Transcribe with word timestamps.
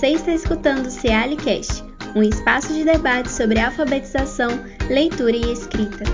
Você 0.00 0.12
está 0.12 0.32
escutando 0.32 0.86
o 0.86 0.90
Cealicast, 0.90 1.84
um 2.16 2.22
espaço 2.22 2.72
de 2.72 2.84
debate 2.84 3.30
sobre 3.30 3.60
alfabetização, 3.60 4.48
leitura 4.88 5.36
e 5.36 5.52
escrita. 5.52 6.04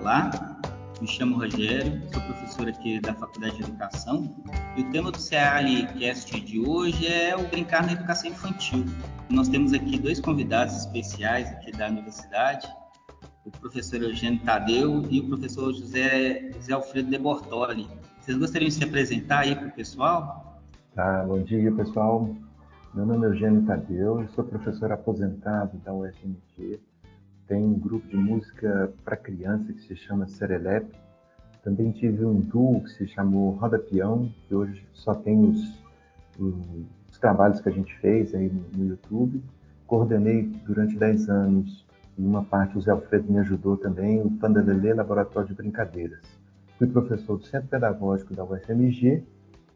Olá, 0.00 0.58
me 1.00 1.06
chamo 1.06 1.36
Rogério, 1.36 2.02
sou 2.12 2.20
professor 2.22 2.68
aqui 2.68 2.98
da 3.00 3.14
Faculdade 3.14 3.54
de 3.54 3.62
Educação 3.62 4.34
e 4.76 4.80
o 4.80 4.90
tema 4.90 5.12
do 5.12 5.20
Cealicast 5.20 6.40
de 6.40 6.58
hoje 6.58 7.06
é 7.06 7.36
o 7.36 7.46
brincar 7.46 7.86
na 7.86 7.92
educação 7.92 8.30
infantil. 8.30 8.84
Nós 9.30 9.46
temos 9.46 9.72
aqui 9.72 9.96
dois 9.96 10.18
convidados 10.18 10.74
especiais 10.74 11.46
aqui 11.52 11.70
da 11.70 11.86
universidade, 11.86 12.66
o 13.44 13.50
professor 13.52 14.02
Eugênio 14.02 14.40
Tadeu 14.40 15.06
e 15.08 15.20
o 15.20 15.28
professor 15.28 15.72
José, 15.72 16.50
José 16.56 16.72
Alfredo 16.72 17.08
de 17.08 17.18
Bortoli. 17.18 17.88
Vocês 18.24 18.38
gostariam 18.38 18.68
de 18.68 18.74
se 18.74 18.82
apresentar 18.82 19.40
aí 19.40 19.54
para 19.54 19.68
o 19.68 19.70
pessoal? 19.70 20.58
Tá, 20.94 21.24
bom 21.24 21.42
dia, 21.42 21.70
pessoal. 21.70 22.34
Meu 22.94 23.04
nome 23.04 23.26
é 23.26 23.28
Eugênio 23.28 23.66
Tadeu, 23.66 24.22
eu 24.22 24.28
sou 24.28 24.42
professor 24.42 24.90
aposentado 24.90 25.76
da 25.84 25.92
UFMG. 25.92 26.80
Tenho 27.46 27.66
um 27.66 27.78
grupo 27.78 28.08
de 28.08 28.16
música 28.16 28.90
para 29.04 29.14
criança 29.14 29.70
que 29.74 29.82
se 29.82 29.94
chama 29.94 30.26
Serelep. 30.26 30.90
Também 31.62 31.92
tive 31.92 32.24
um 32.24 32.40
duo 32.40 32.82
que 32.84 32.92
se 32.92 33.06
chamou 33.08 33.50
Roda 33.56 33.78
Peão, 33.78 34.32
que 34.48 34.54
hoje 34.54 34.82
só 34.94 35.12
tem 35.12 35.44
os, 35.44 35.84
os 36.38 37.18
trabalhos 37.18 37.60
que 37.60 37.68
a 37.68 37.72
gente 37.72 37.94
fez 37.98 38.34
aí 38.34 38.48
no, 38.48 38.64
no 38.74 38.88
YouTube. 38.88 39.44
Coordenei 39.86 40.44
durante 40.64 40.96
10 40.96 41.28
anos 41.28 41.84
em 42.18 42.24
uma 42.24 42.42
parte 42.42 42.78
o 42.78 42.80
Zé 42.80 42.90
Alfredo 42.90 43.30
me 43.30 43.40
ajudou 43.40 43.76
também, 43.76 44.22
o 44.22 44.30
Pandalelê 44.30 44.94
Laboratório 44.94 45.50
de 45.50 45.54
Brincadeiras. 45.54 46.42
Fui 46.84 46.92
professor 46.92 47.38
do 47.38 47.46
Centro 47.46 47.68
Pedagógico 47.68 48.34
da 48.34 48.44
UFMG 48.44 49.22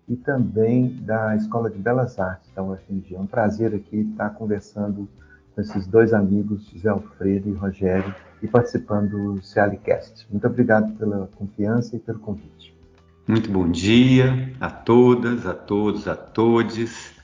e 0.07 0.17
também 0.17 0.89
da 1.07 1.35
Escola 1.37 1.71
de 1.71 1.79
Belas 1.79 2.19
Artes 2.19 2.51
da 2.55 2.63
UFMG. 2.63 3.15
É 3.15 3.19
um 3.19 3.27
prazer 3.27 3.75
aqui 3.75 4.01
estar 4.01 4.29
conversando 4.31 5.09
com 5.55 5.61
esses 5.63 5.87
dois 5.87 6.13
amigos, 6.13 6.71
Zé 6.79 6.91
Alfredo 6.91 7.49
e 7.49 7.55
Rogério, 7.55 8.15
e 8.43 8.47
participando 8.47 9.37
do 9.37 9.43
Cealicast. 9.43 10.27
Muito 10.31 10.47
obrigado 10.47 10.93
pela 10.99 11.31
confiança 11.35 11.97
e 11.97 11.99
pelo 11.99 12.19
convite. 12.19 12.77
Muito 13.27 13.51
bom 13.51 13.71
dia 13.71 14.53
a 14.61 14.69
todas, 14.69 15.47
a 15.47 15.55
todos, 15.55 16.07
a 16.07 16.15
todes. 16.15 17.15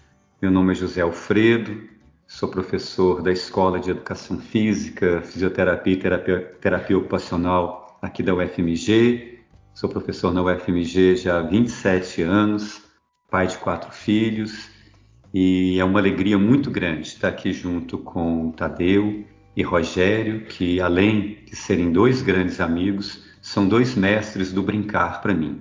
Meu 0.40 0.50
nome 0.50 0.72
é 0.72 0.74
José 0.76 1.02
Alfredo, 1.02 1.92
Sou 2.26 2.48
professor 2.48 3.20
da 3.20 3.30
Escola 3.30 3.78
de 3.78 3.90
Educação 3.90 4.38
Física, 4.38 5.20
Fisioterapia 5.20 5.92
e 5.92 5.96
Terapia, 5.98 6.40
Terapia 6.58 6.96
Ocupacional 6.96 7.98
aqui 8.00 8.22
da 8.22 8.34
UFMG. 8.34 9.33
Sou 9.74 9.90
professor 9.90 10.32
na 10.32 10.40
UFMG 10.40 11.16
já 11.16 11.40
há 11.40 11.42
27 11.42 12.22
anos, 12.22 12.80
pai 13.28 13.48
de 13.48 13.58
quatro 13.58 13.90
filhos, 13.90 14.70
e 15.34 15.80
é 15.80 15.84
uma 15.84 15.98
alegria 15.98 16.38
muito 16.38 16.70
grande 16.70 17.08
estar 17.08 17.26
aqui 17.26 17.52
junto 17.52 17.98
com 17.98 18.52
Tadeu 18.52 19.24
e 19.56 19.64
Rogério, 19.64 20.46
que 20.46 20.80
além 20.80 21.40
de 21.44 21.56
serem 21.56 21.90
dois 21.90 22.22
grandes 22.22 22.60
amigos, 22.60 23.24
são 23.42 23.66
dois 23.66 23.96
mestres 23.96 24.52
do 24.52 24.62
brincar 24.62 25.20
para 25.20 25.34
mim. 25.34 25.60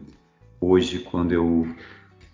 Hoje, 0.62 1.00
quando 1.00 1.32
eu 1.32 1.68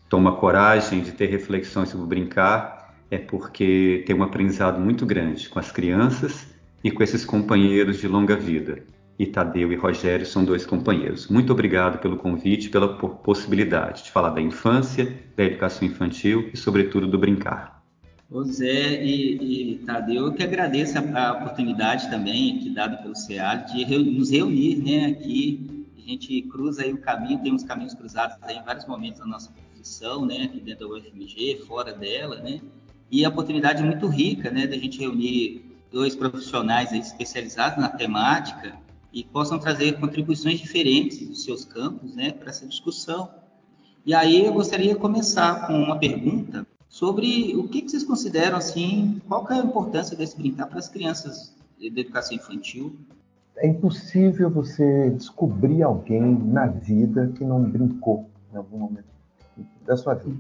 tomo 0.10 0.28
a 0.28 0.36
coragem 0.36 1.00
de 1.00 1.14
ter 1.14 1.28
reflexões 1.28 1.88
sobre 1.88 2.08
brincar, 2.08 2.94
é 3.10 3.18
porque 3.18 4.04
tem 4.06 4.14
um 4.14 4.22
aprendizado 4.24 4.82
muito 4.82 5.06
grande 5.06 5.48
com 5.48 5.60
as 5.60 5.72
crianças 5.72 6.46
e 6.84 6.92
com 6.92 7.02
esses 7.02 7.24
companheiros 7.24 8.00
de 8.00 8.08
longa 8.10 8.36
vida. 8.36 8.84
E 9.20 9.26
Tadeu 9.26 9.74
e 9.74 9.76
Rogério 9.76 10.26
são 10.26 10.46
dois 10.46 10.66
companheiros. 10.66 11.28
Muito 11.28 11.52
obrigado 11.52 12.00
pelo 12.00 12.16
convite, 12.16 12.70
pela 12.70 12.98
possibilidade 12.98 14.06
de 14.06 14.12
falar 14.12 14.30
da 14.30 14.42
infância, 14.42 15.14
da 15.36 15.44
educação 15.44 15.86
infantil 15.86 16.50
e, 16.54 16.58
sobretudo, 16.58 17.06
do 17.06 17.20
brincar. 17.20 17.84
Ô 18.32 18.46
Zé 18.46 19.04
e, 19.04 19.74
e 19.74 19.78
Tadeu, 19.80 20.28
eu 20.28 20.32
que 20.32 20.42
agradeço 20.42 20.98
a, 20.98 21.02
a 21.02 21.34
oportunidade 21.34 22.10
também 22.10 22.56
aqui 22.56 22.70
dada 22.70 22.96
pelo 22.96 23.14
SEAD 23.14 23.86
de 23.86 23.98
nos 23.98 24.32
reunir 24.32 24.78
né, 24.78 25.08
aqui. 25.08 25.86
A 25.98 26.10
gente 26.10 26.42
cruza 26.44 26.84
aí 26.84 26.94
o 26.94 27.02
caminho, 27.02 27.44
tem 27.44 27.54
uns 27.54 27.64
caminhos 27.64 27.94
cruzados 27.94 28.38
aí 28.44 28.56
em 28.56 28.64
vários 28.64 28.88
momentos 28.88 29.20
da 29.20 29.26
nossa 29.26 29.52
profissão, 29.52 30.26
né, 30.26 30.44
aqui 30.46 30.62
dentro 30.62 30.88
da 30.88 30.96
UFMG, 30.96 31.66
fora 31.68 31.92
dela, 31.92 32.38
né? 32.38 32.62
e 33.12 33.26
a 33.26 33.30
oportunidade 33.30 33.84
muito 33.84 34.08
rica, 34.08 34.52
né, 34.52 34.68
da 34.68 34.78
gente 34.78 35.00
reunir 35.00 35.66
dois 35.92 36.16
profissionais 36.16 36.94
especializados 36.94 37.80
na 37.80 37.90
temática 37.90 38.78
e 39.12 39.24
possam 39.24 39.58
trazer 39.58 40.00
contribuições 40.00 40.60
diferentes 40.60 41.28
dos 41.28 41.44
seus 41.44 41.66
campos, 41.66 42.16
né, 42.16 42.32
para 42.32 42.50
essa 42.50 42.66
discussão. 42.66 43.30
E 44.06 44.14
aí 44.14 44.46
eu 44.46 44.54
gostaria 44.54 44.94
de 44.94 45.00
começar 45.00 45.68
com 45.68 45.74
uma 45.74 45.98
pergunta 45.98 46.66
sobre 46.88 47.56
o 47.56 47.68
que, 47.68 47.88
vocês 47.88 48.04
consideram 48.04 48.58
assim, 48.58 49.22
qual 49.28 49.48
é 49.50 49.56
a 49.56 49.64
importância 49.64 50.18
desse 50.18 50.38
brincar 50.38 50.68
para 50.68 50.80
as 50.80 50.90
crianças 50.90 51.56
da 51.80 51.86
educação 51.86 52.36
infantil? 52.36 52.96
É 53.58 53.68
impossível 53.68 54.50
você 54.50 55.10
descobrir 55.12 55.84
alguém 55.84 56.22
na 56.22 56.66
vida 56.66 57.32
que 57.36 57.44
não 57.44 57.62
brincou 57.62 58.30
em 58.54 58.58
algum 58.58 58.80
momento 58.80 59.10
da 59.86 59.98
sua 59.98 60.14
vida. 60.14 60.40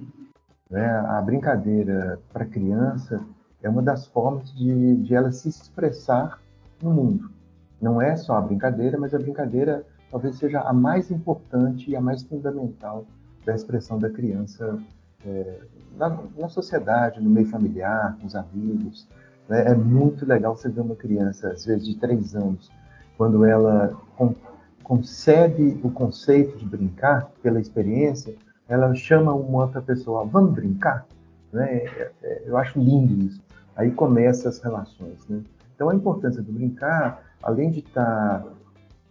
Né? 0.70 0.86
A 0.86 1.22
brincadeira 1.22 2.20
para 2.32 2.46
criança 2.46 3.26
é 3.62 3.70
uma 3.70 3.82
das 3.82 4.08
formas 4.08 4.54
de, 4.56 4.96
de 4.98 5.14
ela 5.14 5.32
se 5.32 5.50
expressar 5.50 6.42
no 6.82 6.92
mundo. 6.92 7.39
Não 7.82 8.02
é 8.02 8.16
só 8.16 8.38
a 8.38 8.42
brincadeira, 8.42 8.98
mas 8.98 9.14
a 9.14 9.20
brincadeira 9.20 9.86
talvez 10.12 10.38
seja 10.38 10.62
a 10.62 10.74
mais 10.74 11.12
importante 11.12 11.90
e 11.90 11.96
a 11.96 12.02
mais 12.02 12.24
fundamental 12.24 13.06
da 13.46 13.56
expressão 13.56 13.98
da 13.98 14.10
criança 14.10 14.80
é, 15.26 15.60
na, 15.98 16.18
na, 16.38 16.50
sociedade, 16.50 17.22
no 17.22 17.30
meio 17.30 17.48
familiar, 17.48 18.18
com 18.20 18.28
os 18.28 18.36
amigos. 18.36 19.08
Né? 19.48 19.66
É 19.68 19.76
muito 19.76 20.26
legal 20.26 20.56
você 20.56 20.70
ver 20.70 20.82
uma 20.82 20.96
criança, 20.96 21.50
às 21.50 21.66
vezes 21.66 21.86
de 21.86 21.96
três 21.98 22.36
anos, 22.36 22.72
quando 23.18 23.46
ela 23.46 23.96
con 24.16 24.34
concebe 24.84 25.80
o 25.84 25.92
conceito 25.92 26.58
de 26.58 26.66
brincar 26.66 27.30
pela 27.44 27.60
experiência, 27.60 28.34
ela 28.68 28.96
chama 28.96 29.32
uma 29.36 29.66
outra 29.66 29.84
pessoa, 29.84 30.26
vamos 30.26 30.54
brincar? 30.54 31.06
Né? 31.54 31.84
É, 31.84 32.12
é, 32.24 32.44
eu 32.48 32.58
acho 32.58 32.80
lindo 32.80 33.24
isso. 33.24 33.40
Aí 33.76 33.92
começam 33.92 34.50
as 34.50 34.58
relações. 34.58 35.28
Né? 35.28 35.44
Então, 35.76 35.90
a 35.90 35.96
importância 35.96 36.42
do 36.42 36.52
brincar, 36.52 37.24
além 37.42 37.72
de 37.72 37.80
estar 37.80 38.44
tá 38.44 38.52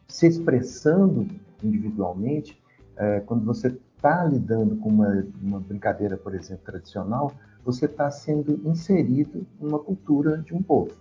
se 0.06 0.26
expressando 0.26 1.26
individualmente, 1.62 2.60
é, 2.96 3.20
quando 3.20 3.44
você 3.44 3.68
está 3.68 4.24
lidando 4.24 4.76
com 4.76 4.88
uma, 4.88 5.26
uma, 5.42 5.60
brincadeira, 5.60 6.16
por 6.16 6.34
exemplo, 6.34 6.64
tradicional, 6.64 7.32
você 7.64 7.86
está 7.86 8.10
sendo 8.10 8.60
inserido 8.68 9.46
numa 9.60 9.78
cultura 9.78 10.38
de 10.38 10.54
um 10.54 10.62
povo. 10.62 10.92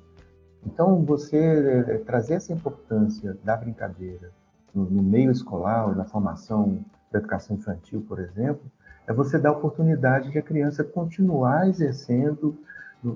Então, 0.66 1.04
você 1.04 1.38
é, 1.38 1.98
trazer 2.00 2.36
essa 2.36 2.52
importância 2.52 3.38
da 3.44 3.56
brincadeira 3.56 4.32
no, 4.74 4.86
no 4.86 5.04
meio 5.04 5.32
escolar, 5.32 5.96
na 5.96 6.06
formação 6.06 6.84
da 7.12 7.20
educação 7.20 7.56
infantil, 7.56 8.04
por 8.08 8.20
exemplo, 8.20 8.70
é 9.08 9.14
você 9.14 9.40
dar 9.40 9.54
oportunidade 9.54 10.32
de 10.32 10.38
a 10.38 10.42
criança 10.42 10.84
continuar 10.84 11.70
exercendo, 11.70 12.58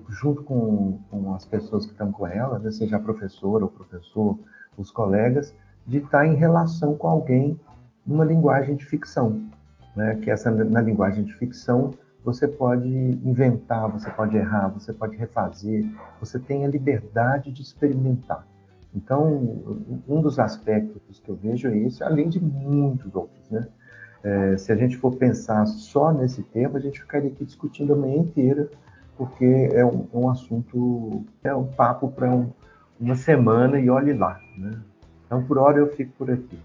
junto 0.10 0.44
com, 0.44 1.00
com 1.10 1.34
as 1.34 1.46
pessoas 1.46 1.86
que 1.86 1.92
estão 1.92 2.12
com 2.12 2.28
ela, 2.28 2.60
né, 2.60 2.72
seja 2.72 2.98
a 2.98 3.00
professora 3.00 3.64
ou 3.64 3.70
professor, 3.70 4.38
os 4.78 4.92
colegas, 4.92 5.54
de 5.86 5.98
estar 5.98 6.26
em 6.26 6.36
relação 6.36 6.96
com 6.96 7.08
alguém 7.08 7.60
numa 8.06 8.24
linguagem 8.24 8.76
de 8.76 8.86
ficção. 8.86 9.50
Né, 9.96 10.16
que 10.16 10.32
essa, 10.32 10.50
na 10.50 10.82
linguagem 10.82 11.26
de 11.26 11.34
ficção, 11.34 11.94
você 12.24 12.48
pode 12.48 12.88
inventar, 12.88 13.90
você 13.90 14.10
pode 14.10 14.38
errar, 14.38 14.70
você 14.70 14.94
pode 14.94 15.18
refazer, 15.18 15.86
você 16.20 16.40
tem 16.40 16.66
a 16.66 16.68
liberdade 16.68 17.52
de 17.52 17.62
experimentar. 17.62 18.48
Então, 18.94 19.98
um 20.08 20.22
dos 20.22 20.38
aspectos 20.38 21.20
que 21.20 21.30
eu 21.30 21.36
vejo 21.36 21.68
é 21.68 21.78
esse, 21.78 22.04
além 22.04 22.30
de 22.30 22.40
muitos 22.44 23.16
outros, 23.16 23.50
né? 23.50 23.68
É, 24.24 24.56
se 24.58 24.72
a 24.72 24.76
gente 24.76 24.98
for 24.98 25.16
pensar 25.16 25.66
só 25.66 26.14
nesse 26.14 26.44
tema, 26.44 26.78
a 26.78 26.82
gente 26.82 27.02
ficaria 27.02 27.32
aqui 27.32 27.44
discutindo 27.44 27.94
a 27.94 27.96
manhã 27.96 28.18
inteira, 28.18 28.70
porque 29.22 29.46
é 29.46 29.86
um, 29.86 30.08
um 30.12 30.30
assunto, 30.32 31.24
é 31.44 31.54
um 31.54 31.68
papo 31.68 32.10
para 32.10 32.28
um, 32.28 32.52
uma 33.00 33.16
semana 33.16 33.80
e 33.80 33.88
olhe 33.88 34.14
lá. 34.14 34.42
Né? 34.58 34.82
Então, 35.24 35.44
por 35.44 35.60
hora, 35.60 35.78
eu 35.78 35.96
fico 35.96 36.12
por 36.18 36.32
aqui. 36.32 36.58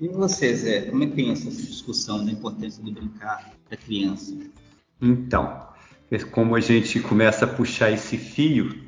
E 0.00 0.08
você, 0.08 0.56
Zé, 0.56 0.80
como 0.88 1.04
é 1.04 1.06
que 1.08 1.12
tem 1.12 1.30
essa 1.30 1.50
discussão 1.50 2.24
da 2.24 2.32
importância 2.32 2.82
do 2.82 2.90
brincar 2.90 3.50
para 3.68 3.76
criança? 3.76 4.34
Então, 4.98 5.68
é 6.10 6.18
como 6.20 6.56
a 6.56 6.60
gente 6.60 7.00
começa 7.00 7.44
a 7.44 7.48
puxar 7.48 7.90
esse 7.90 8.16
fio 8.16 8.82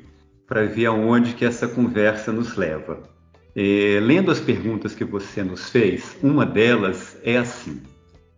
para 0.47 0.65
ver 0.65 0.87
aonde 0.87 1.35
que 1.35 1.45
essa 1.45 1.67
conversa 1.67 2.31
nos 2.31 2.55
leva. 2.55 2.97
É, 3.55 3.99
lendo 4.01 4.31
as 4.31 4.39
perguntas 4.39 4.95
que 4.95 5.05
você 5.05 5.43
nos 5.43 5.69
fez, 5.69 6.17
uma 6.23 6.47
delas 6.47 7.15
é 7.23 7.37
assim: 7.37 7.79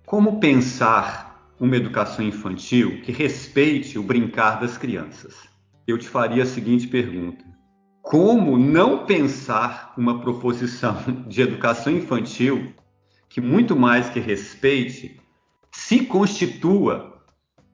como 0.06 0.38
pensar 0.42 1.25
uma 1.60 1.76
educação 1.76 2.26
infantil 2.26 3.02
que 3.02 3.12
respeite 3.12 3.98
o 3.98 4.04
brincar 4.04 4.60
das 4.60 4.78
crianças? 4.78 5.36
Eu 5.88 5.98
te 5.98 6.08
faria 6.08 6.44
a 6.44 6.48
seguinte 6.48 6.88
pergunta: 6.88 7.44
como 8.02 8.58
não 8.58 9.06
pensar 9.06 9.94
uma 9.98 10.22
proposição 10.22 10.98
de 11.28 11.42
educação 11.42 11.94
infantil 11.94 12.74
que 13.36 13.42
muito 13.42 13.76
mais 13.76 14.10
que 14.10 14.20
respeite, 14.22 15.20
se 15.70 16.06
constitua 16.06 17.22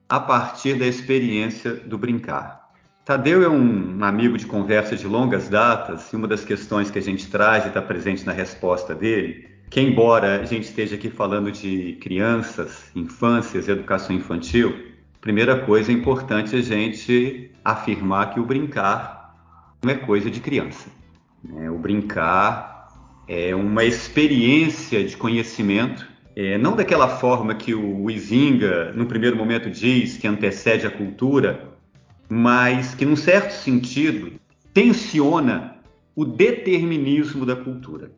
a 0.08 0.18
partir 0.18 0.76
da 0.76 0.86
experiência 0.86 1.74
do 1.74 1.96
brincar. 1.96 2.68
Tadeu 3.04 3.44
é 3.44 3.48
um 3.48 4.02
amigo 4.02 4.36
de 4.36 4.44
conversa 4.44 4.96
de 4.96 5.06
longas 5.06 5.48
datas 5.48 6.12
e 6.12 6.16
uma 6.16 6.26
das 6.26 6.44
questões 6.44 6.90
que 6.90 6.98
a 6.98 7.02
gente 7.02 7.30
traz 7.30 7.64
e 7.64 7.68
está 7.68 7.80
presente 7.80 8.26
na 8.26 8.32
resposta 8.32 8.92
dele, 8.92 9.48
que 9.72 9.80
embora 9.80 10.42
a 10.42 10.44
gente 10.44 10.64
esteja 10.64 10.96
aqui 10.96 11.08
falando 11.08 11.50
de 11.50 11.96
crianças, 11.98 12.90
infâncias, 12.94 13.68
educação 13.68 14.14
infantil, 14.14 14.92
primeira 15.18 15.60
coisa 15.60 15.90
é 15.90 15.94
importante 15.94 16.54
a 16.54 16.60
gente 16.60 17.50
afirmar 17.64 18.34
que 18.34 18.38
o 18.38 18.44
brincar 18.44 19.34
não 19.82 19.90
é 19.90 19.94
coisa 19.94 20.30
de 20.30 20.40
criança. 20.40 20.90
Né? 21.42 21.70
O 21.70 21.78
brincar 21.78 22.88
é 23.26 23.54
uma 23.54 23.82
experiência 23.82 25.02
de 25.02 25.16
conhecimento, 25.16 26.06
é, 26.36 26.58
não 26.58 26.76
daquela 26.76 27.08
forma 27.08 27.54
que 27.54 27.74
o 27.74 28.10
Izinga, 28.10 28.92
no 28.92 29.06
primeiro 29.06 29.38
momento, 29.38 29.70
diz 29.70 30.18
que 30.18 30.28
antecede 30.28 30.86
a 30.86 30.90
cultura, 30.90 31.72
mas 32.28 32.94
que, 32.94 33.06
num 33.06 33.16
certo 33.16 33.52
sentido, 33.52 34.32
tensiona 34.74 35.78
o 36.14 36.26
determinismo 36.26 37.46
da 37.46 37.56
cultura. 37.56 38.10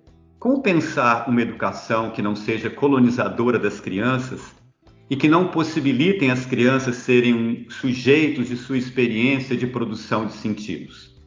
Como 0.45 0.61
pensar 0.61 1.27
uma 1.27 1.41
educação 1.41 2.11
que 2.11 2.21
não 2.21 2.37
seja 2.37 2.69
colonizadora 2.69 3.59
das 3.59 3.81
crianças 3.81 4.55
e 5.09 5.17
que 5.17 5.27
não 5.27 5.49
possibilitem 5.49 6.31
as 6.31 6.45
crianças 6.45 6.97
serem 6.97 7.67
sujeitos 7.71 8.49
de 8.49 8.57
sua 8.59 8.77
experiência 8.77 9.57
de 9.57 9.67
produção 9.67 10.27
de 10.27 10.35
sentidos? 10.35 11.19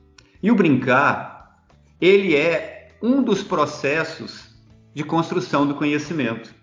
E 0.43 0.51
o 0.51 0.55
brincar, 0.55 1.63
ele 1.99 2.35
é 2.35 2.89
um 3.01 3.23
dos 3.23 3.41
processos 3.41 4.55
de 4.93 5.03
construção 5.03 5.65
do 5.65 5.73
conhecimento. 5.73 6.53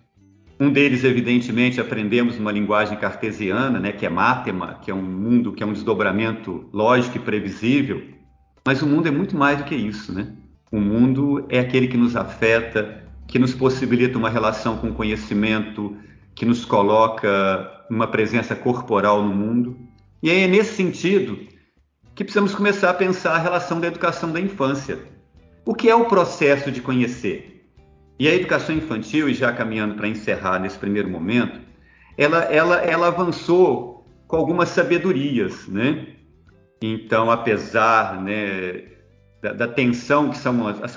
Um 0.61 0.71
deles, 0.71 1.03
evidentemente, 1.03 1.81
aprendemos 1.81 2.39
uma 2.39 2.53
linguagem 2.53 2.97
cartesiana, 2.97 3.81
né, 3.81 3.91
que 3.91 4.07
é 4.07 4.09
mátema, 4.09 4.79
que 4.81 4.93
é 4.93 4.95
um 4.95 5.03
mundo 5.03 5.53
que 5.53 5.65
é 5.65 5.67
um 5.67 5.73
desdobramento 5.73 6.69
lógico 6.73 7.17
e 7.17 7.21
previsível. 7.21 8.01
Mas 8.65 8.81
o 8.81 8.87
mundo 8.87 9.09
é 9.09 9.11
muito 9.11 9.37
mais 9.37 9.59
do 9.59 9.65
que 9.65 9.75
isso, 9.75 10.13
né? 10.13 10.37
O 10.75 10.81
mundo 10.81 11.47
é 11.49 11.61
aquele 11.61 11.87
que 11.87 11.97
nos 11.97 12.17
afeta, 12.17 13.05
que 13.29 13.39
nos 13.39 13.55
possibilita 13.55 14.19
uma 14.19 14.29
relação 14.29 14.77
com 14.77 14.93
conhecimento, 14.93 15.97
que 16.35 16.45
nos 16.45 16.65
coloca 16.65 17.87
uma 17.89 18.09
presença 18.09 18.57
corporal 18.57 19.23
no 19.23 19.33
mundo. 19.33 19.79
E 20.21 20.29
é 20.29 20.49
nesse 20.49 20.75
sentido 20.75 21.39
que 22.13 22.25
precisamos 22.25 22.57
começar 22.57 22.91
a 22.91 22.95
pensar 22.95 23.37
a 23.37 23.39
relação 23.39 23.81
da 23.81 23.87
educação 23.87 24.33
da 24.33 24.41
infância. 24.41 24.99
O 25.65 25.77
que 25.77 25.89
é 25.89 25.95
o 25.95 26.07
processo 26.07 26.73
de 26.73 26.81
conhecer? 26.81 27.71
E 28.19 28.27
a 28.27 28.35
educação 28.35 28.75
infantil, 28.75 29.29
e 29.29 29.35
já 29.35 29.53
caminhando 29.53 29.95
para 29.95 30.09
encerrar 30.09 30.59
nesse 30.59 30.77
primeiro 30.77 31.09
momento, 31.09 31.61
ela, 32.19 32.43
ela, 32.47 32.79
ela 32.79 33.07
avançou 33.07 34.09
com 34.27 34.35
algumas 34.35 34.71
sabedorias, 34.71 35.69
né? 35.69 36.09
Então, 36.83 37.31
apesar 37.31 38.21
né, 38.21 38.95
da, 39.45 39.53
da, 39.53 39.69
tensão 39.69 40.31
que 40.31 40.39
são 40.39 40.67
as, 40.67 40.83
as, 40.83 40.97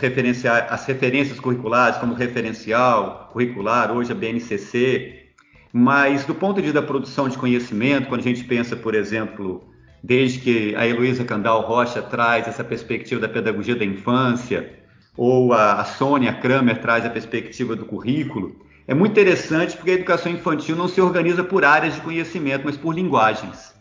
as 0.69 0.85
referências 0.85 1.37
curriculares, 1.37 1.97
como 1.97 2.13
referencial 2.13 3.29
curricular, 3.33 3.91
hoje 3.91 4.13
a 4.13 4.15
BNCC, 4.15 5.25
mas 5.73 6.25
do 6.25 6.33
ponto 6.33 6.55
de 6.55 6.61
vista 6.61 6.79
da 6.79 6.87
produção 6.87 7.27
de 7.27 7.37
conhecimento, 7.37 8.07
quando 8.07 8.21
a 8.21 8.23
gente 8.23 8.45
pensa, 8.45 8.73
por 8.73 8.95
exemplo, 8.95 9.67
desde 10.01 10.39
que 10.39 10.75
a 10.75 10.87
Heloísa 10.87 11.25
Candal 11.25 11.61
Rocha 11.61 12.01
traz 12.01 12.47
essa 12.47 12.63
perspectiva 12.63 13.19
da 13.19 13.27
pedagogia 13.27 13.75
da 13.75 13.83
infância, 13.83 14.79
ou 15.17 15.51
a, 15.51 15.81
a 15.81 15.83
Sônia 15.83 16.31
Kramer 16.31 16.79
traz 16.79 17.05
a 17.05 17.09
perspectiva 17.09 17.75
do 17.75 17.85
currículo, 17.85 18.55
é 18.87 18.93
muito 18.93 19.11
interessante 19.11 19.75
porque 19.75 19.91
a 19.91 19.95
educação 19.95 20.31
infantil 20.31 20.77
não 20.77 20.87
se 20.87 21.01
organiza 21.01 21.43
por 21.43 21.65
áreas 21.65 21.95
de 21.95 22.01
conhecimento, 22.01 22.63
mas 22.63 22.77
por 22.77 22.95
linguagens. 22.95 23.73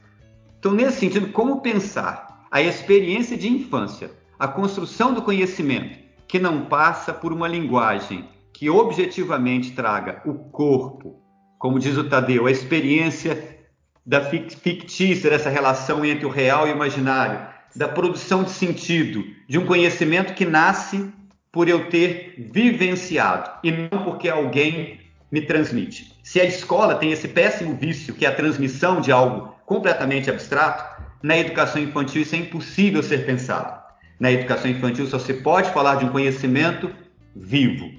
Então, 0.59 0.73
nesse 0.73 0.99
sentido, 0.99 1.29
como 1.29 1.61
pensar 1.61 2.45
a 2.51 2.61
experiência 2.61 3.37
de 3.37 3.49
infância, 3.49 4.11
a 4.39 4.47
construção 4.47 5.15
do 5.15 5.23
conhecimento, 5.23 5.99
que 6.29 6.39
não 6.39 6.67
passa 6.67 7.13
por 7.13 7.33
uma 7.33 7.49
linguagem 7.49 8.29
que 8.53 8.71
objetivamente 8.71 9.73
traga 9.73 10.23
o 10.25 10.35
corpo, 10.35 11.23
como 11.59 11.79
diz 11.79 11.97
o 11.97 12.09
Tadeu, 12.09 12.47
a 12.47 12.51
experiência 12.51 13.57
da 14.05 14.21
fictícia, 14.21 15.31
dessa 15.31 15.51
relação 15.51 16.05
entre 16.05 16.25
o 16.25 16.31
real 16.31 16.67
e 16.67 16.71
o 16.71 16.75
imaginário, 16.75 17.47
da 17.75 17.89
produção 17.89 18.45
de 18.45 18.51
sentido, 18.51 19.25
de 19.49 19.59
um 19.59 19.67
conhecimento 19.67 20.33
que 20.35 20.45
nasce 20.45 21.11
por 21.53 21.69
eu 21.69 21.89
ter 21.89 22.51
vivenciado 22.53 23.51
e 23.63 23.73
não 23.73 24.05
porque 24.05 24.29
alguém 24.29 25.01
me 25.31 25.41
transmite. 25.41 26.15
Se 26.23 26.41
a 26.41 26.45
escola 26.45 26.95
tem 26.95 27.13
esse 27.13 27.29
péssimo 27.29 27.75
vício, 27.75 28.15
que 28.15 28.25
é 28.25 28.29
a 28.29 28.35
transmissão 28.35 29.01
de 29.01 29.11
algo 29.11 29.55
completamente 29.67 30.31
abstrato, 30.31 31.03
na 31.23 31.37
educação 31.37 31.83
infantil 31.83 32.23
isso 32.23 32.35
é 32.35 32.39
impossível 32.39 33.03
ser 33.03 33.27
pensado. 33.27 33.76
Na 34.19 34.33
educação 34.33 34.71
infantil 34.71 35.07
só 35.07 35.19
se 35.19 35.35
pode 35.35 35.71
falar 35.73 35.97
de 35.97 36.07
um 36.07 36.09
conhecimento 36.09 36.91
vivo, 37.35 37.91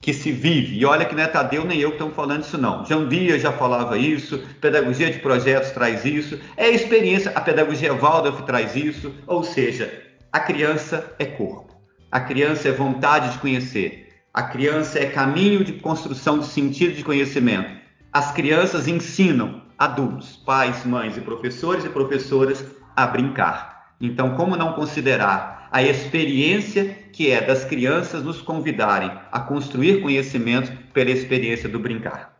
que 0.00 0.12
se 0.12 0.32
vive. 0.32 0.78
E 0.78 0.84
olha 0.84 1.04
que 1.04 1.14
não 1.14 1.22
é 1.22 1.26
Tadeu 1.26 1.64
nem 1.64 1.78
eu 1.78 1.90
que 1.90 1.96
estamos 1.96 2.14
falando 2.14 2.42
isso 2.42 2.56
não. 2.56 2.84
João 2.84 3.08
Dias 3.08 3.42
já 3.42 3.52
falava 3.52 3.98
isso, 3.98 4.38
pedagogia 4.60 5.10
de 5.10 5.18
projetos 5.18 5.70
traz 5.70 6.04
isso, 6.04 6.40
é 6.56 6.70
experiência, 6.70 7.32
a 7.34 7.40
pedagogia 7.40 7.94
Waldorf 7.94 8.42
traz 8.44 8.74
isso, 8.74 9.14
ou 9.26 9.42
seja, 9.42 10.02
a 10.32 10.40
criança 10.40 11.14
é 11.18 11.26
corpo. 11.26 11.74
A 12.10 12.20
criança 12.20 12.68
é 12.68 12.72
vontade 12.72 13.32
de 13.32 13.38
conhecer. 13.38 14.08
A 14.32 14.42
criança 14.42 14.98
é 14.98 15.06
caminho 15.06 15.64
de 15.64 15.74
construção 15.74 16.38
de 16.38 16.46
sentido 16.46 16.94
de 16.94 17.04
conhecimento. 17.04 17.70
As 18.12 18.32
crianças 18.32 18.86
ensinam 18.88 19.62
adultos, 19.78 20.36
pais, 20.36 20.84
mães 20.84 21.16
e 21.16 21.20
professores 21.20 21.84
e 21.84 21.88
professoras 21.88 22.64
a 22.94 23.06
brincar. 23.06 23.94
Então, 24.00 24.36
como 24.36 24.56
não 24.56 24.74
considerar 24.74 25.55
a 25.70 25.82
experiência 25.82 26.96
que 27.12 27.30
é 27.30 27.44
das 27.44 27.64
crianças 27.64 28.22
nos 28.22 28.40
convidarem 28.40 29.10
a 29.32 29.40
construir 29.40 30.02
conhecimento 30.02 30.72
pela 30.92 31.10
experiência 31.10 31.68
do 31.68 31.78
brincar? 31.78 32.36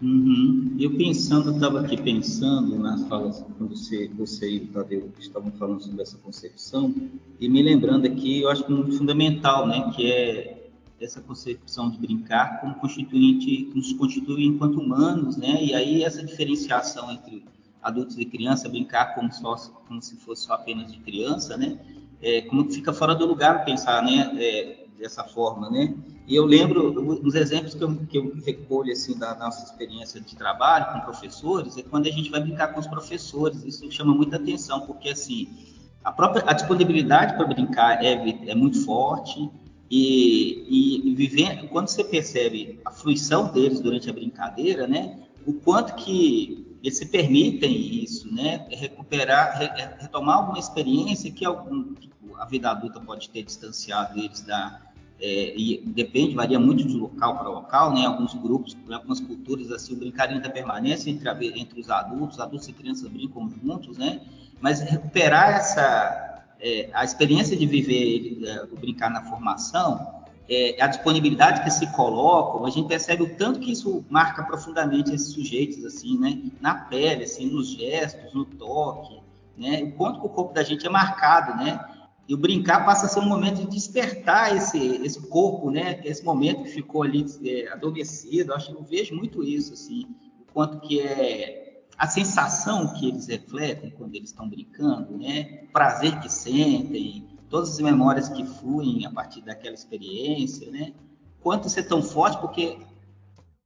Uhum. 0.00 0.76
Eu 0.80 0.96
pensando, 0.96 1.52
estava 1.52 1.80
aqui 1.80 2.00
pensando 2.00 2.76
nas 2.78 3.06
falas, 3.06 3.44
quando 3.58 3.76
você, 3.76 4.08
você 4.08 4.50
e 4.50 4.58
o 4.58 4.66
Tadeu 4.68 5.12
estavam 5.18 5.52
falando 5.52 5.82
sobre 5.82 6.02
essa 6.02 6.16
concepção, 6.18 6.94
e 7.38 7.48
me 7.48 7.62
lembrando 7.62 8.06
aqui, 8.06 8.40
eu 8.40 8.48
acho 8.48 8.64
que 8.64 8.72
um 8.72 8.90
fundamental, 8.90 9.66
né, 9.66 9.92
que 9.94 10.10
é 10.10 10.70
essa 11.00 11.20
concepção 11.20 11.90
de 11.90 11.98
brincar 11.98 12.60
como 12.60 12.74
constituinte, 12.76 13.70
nos 13.74 13.92
constitui 13.92 14.44
enquanto 14.44 14.80
humanos, 14.80 15.36
né, 15.36 15.62
e 15.62 15.74
aí 15.74 16.02
essa 16.02 16.24
diferenciação 16.24 17.10
entre 17.12 17.44
adultos 17.82 18.18
e 18.18 18.24
criança, 18.24 18.68
brincar 18.68 19.14
como, 19.14 19.32
só, 19.32 19.56
como 19.86 20.00
se 20.00 20.16
fosse 20.16 20.46
só 20.46 20.54
apenas 20.54 20.92
de 20.92 20.98
criança, 20.98 21.56
né, 21.56 21.78
é, 22.22 22.42
como 22.42 22.66
que 22.66 22.74
fica 22.74 22.92
fora 22.92 23.14
do 23.14 23.26
lugar 23.26 23.64
pensar, 23.64 24.02
né, 24.02 24.32
é, 24.38 24.86
dessa 24.98 25.24
forma, 25.24 25.68
né, 25.68 25.94
e 26.26 26.36
eu 26.36 26.44
lembro, 26.44 26.94
os 27.26 27.34
exemplos 27.34 27.74
que 27.74 27.82
eu, 27.82 27.96
que 28.08 28.16
eu 28.16 28.32
recolho 28.44 28.92
assim, 28.92 29.18
da 29.18 29.34
nossa 29.34 29.64
experiência 29.64 30.20
de 30.20 30.36
trabalho 30.36 30.92
com 30.92 31.00
professores, 31.00 31.76
é 31.76 31.82
quando 31.82 32.06
a 32.06 32.10
gente 32.10 32.30
vai 32.30 32.40
brincar 32.40 32.68
com 32.68 32.78
os 32.78 32.86
professores. 32.86 33.64
Isso 33.64 33.90
chama 33.90 34.14
muita 34.14 34.36
atenção, 34.36 34.86
porque 34.86 35.08
assim, 35.10 35.48
a 36.02 36.12
própria 36.12 36.44
a 36.46 36.52
disponibilidade 36.52 37.34
para 37.34 37.44
brincar 37.44 38.04
é, 38.04 38.12
é 38.48 38.54
muito 38.54 38.84
forte, 38.84 39.50
e, 39.94 41.10
e 41.10 41.14
viver, 41.14 41.68
quando 41.68 41.88
você 41.88 42.02
percebe 42.02 42.80
a 42.82 42.90
fruição 42.90 43.52
deles 43.52 43.78
durante 43.78 44.08
a 44.08 44.12
brincadeira, 44.12 44.86
né, 44.86 45.18
o 45.46 45.52
quanto 45.52 45.94
que 45.96 46.71
eles 46.82 46.98
se 46.98 47.06
permitem 47.06 48.02
isso, 48.02 48.32
né, 48.32 48.66
recuperar, 48.70 49.56
retomar 50.00 50.38
alguma 50.38 50.58
experiência 50.58 51.30
que 51.30 51.44
algum, 51.44 51.94
a 52.38 52.44
vida 52.44 52.70
adulta 52.70 53.00
pode 53.00 53.30
ter 53.30 53.44
distanciado 53.44 54.18
eles 54.18 54.40
da 54.40 54.80
é, 55.22 55.54
e 55.56 55.80
depende, 55.86 56.34
varia 56.34 56.58
muito 56.58 56.84
de 56.84 56.96
local 56.96 57.38
para 57.38 57.48
local, 57.48 57.94
né? 57.94 58.04
Alguns 58.04 58.34
grupos, 58.34 58.76
algumas 58.90 59.20
culturas, 59.20 59.70
assim, 59.70 59.94
o 59.94 59.96
brincar 59.96 60.28
ainda 60.28 60.50
permanece 60.50 61.08
entre, 61.10 61.28
a, 61.28 61.38
entre 61.40 61.80
os 61.80 61.88
adultos, 61.88 62.40
adultos 62.40 62.66
e 62.66 62.72
crianças 62.72 63.08
brincam 63.08 63.48
juntos, 63.48 63.96
né? 63.96 64.20
Mas 64.60 64.80
recuperar 64.80 65.50
essa, 65.50 66.44
é, 66.60 66.90
a 66.92 67.04
experiência 67.04 67.56
de 67.56 67.66
viver 67.66 68.44
é, 68.44 68.64
o 68.64 68.76
brincar 68.76 69.10
na 69.10 69.22
formação, 69.22 70.21
é, 70.48 70.82
a 70.82 70.86
disponibilidade 70.86 71.62
que 71.62 71.70
se 71.70 71.86
colocam, 71.92 72.64
a 72.66 72.70
gente 72.70 72.88
percebe 72.88 73.22
o 73.22 73.36
tanto 73.36 73.60
que 73.60 73.72
isso 73.72 74.04
marca 74.10 74.42
profundamente 74.42 75.14
esses 75.14 75.32
sujeitos, 75.32 75.84
assim, 75.84 76.18
né? 76.18 76.42
Na 76.60 76.74
pele, 76.74 77.24
assim, 77.24 77.46
nos 77.46 77.68
gestos, 77.68 78.32
no 78.34 78.44
toque, 78.44 79.20
né? 79.56 79.82
O 79.84 79.92
quanto 79.92 80.20
que 80.20 80.26
o 80.26 80.30
corpo 80.30 80.52
da 80.52 80.62
gente 80.62 80.86
é 80.86 80.90
marcado, 80.90 81.56
né? 81.56 81.84
E 82.28 82.34
o 82.34 82.38
brincar 82.38 82.84
passa 82.84 83.06
a 83.06 83.08
ser 83.08 83.20
um 83.20 83.28
momento 83.28 83.60
de 83.62 83.66
despertar 83.66 84.56
esse, 84.56 84.78
esse 85.04 85.20
corpo, 85.28 85.70
né? 85.70 86.00
Esse 86.04 86.24
momento 86.24 86.64
que 86.64 86.70
ficou 86.70 87.02
ali 87.02 87.24
é, 87.44 87.72
adormecido. 87.72 88.54
Acho 88.54 88.72
que 88.72 88.76
eu 88.76 88.82
vejo 88.82 89.14
muito 89.14 89.42
isso, 89.42 89.72
assim, 89.72 90.06
o 90.40 90.52
quanto 90.52 90.80
que 90.80 91.00
é 91.00 91.82
a 91.96 92.06
sensação 92.06 92.94
que 92.94 93.08
eles 93.08 93.28
refletem 93.28 93.90
quando 93.90 94.14
eles 94.14 94.30
estão 94.30 94.48
brincando, 94.48 95.16
né? 95.18 95.64
O 95.68 95.72
prazer 95.72 96.18
que 96.20 96.28
sentem, 96.28 97.31
todas 97.52 97.68
as 97.68 97.80
memórias 97.80 98.30
que 98.30 98.46
fluem 98.46 99.04
a 99.04 99.10
partir 99.10 99.42
daquela 99.42 99.74
experiência, 99.74 100.70
né? 100.70 100.94
Quanto 101.42 101.68
ser 101.68 101.82
tão 101.82 102.02
forte, 102.02 102.38
porque 102.38 102.78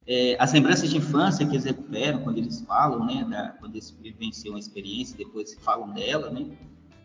é, 0.05 0.37
as 0.40 0.52
lembranças 0.52 0.90
de 0.90 0.97
infância 0.97 1.47
que 1.47 1.52
eles 1.52 1.64
recuperam 1.64 2.19
quando 2.25 2.38
eles 2.38 2.61
falam, 2.62 3.07
né, 3.07 3.25
da, 3.31 3.50
quando 3.61 3.76
eles 3.76 3.97
vivenciam 4.02 4.55
uma 4.55 4.59
experiência, 4.59 5.16
depois 5.16 5.55
falam 5.61 5.90
dela, 5.90 6.31
né, 6.31 6.47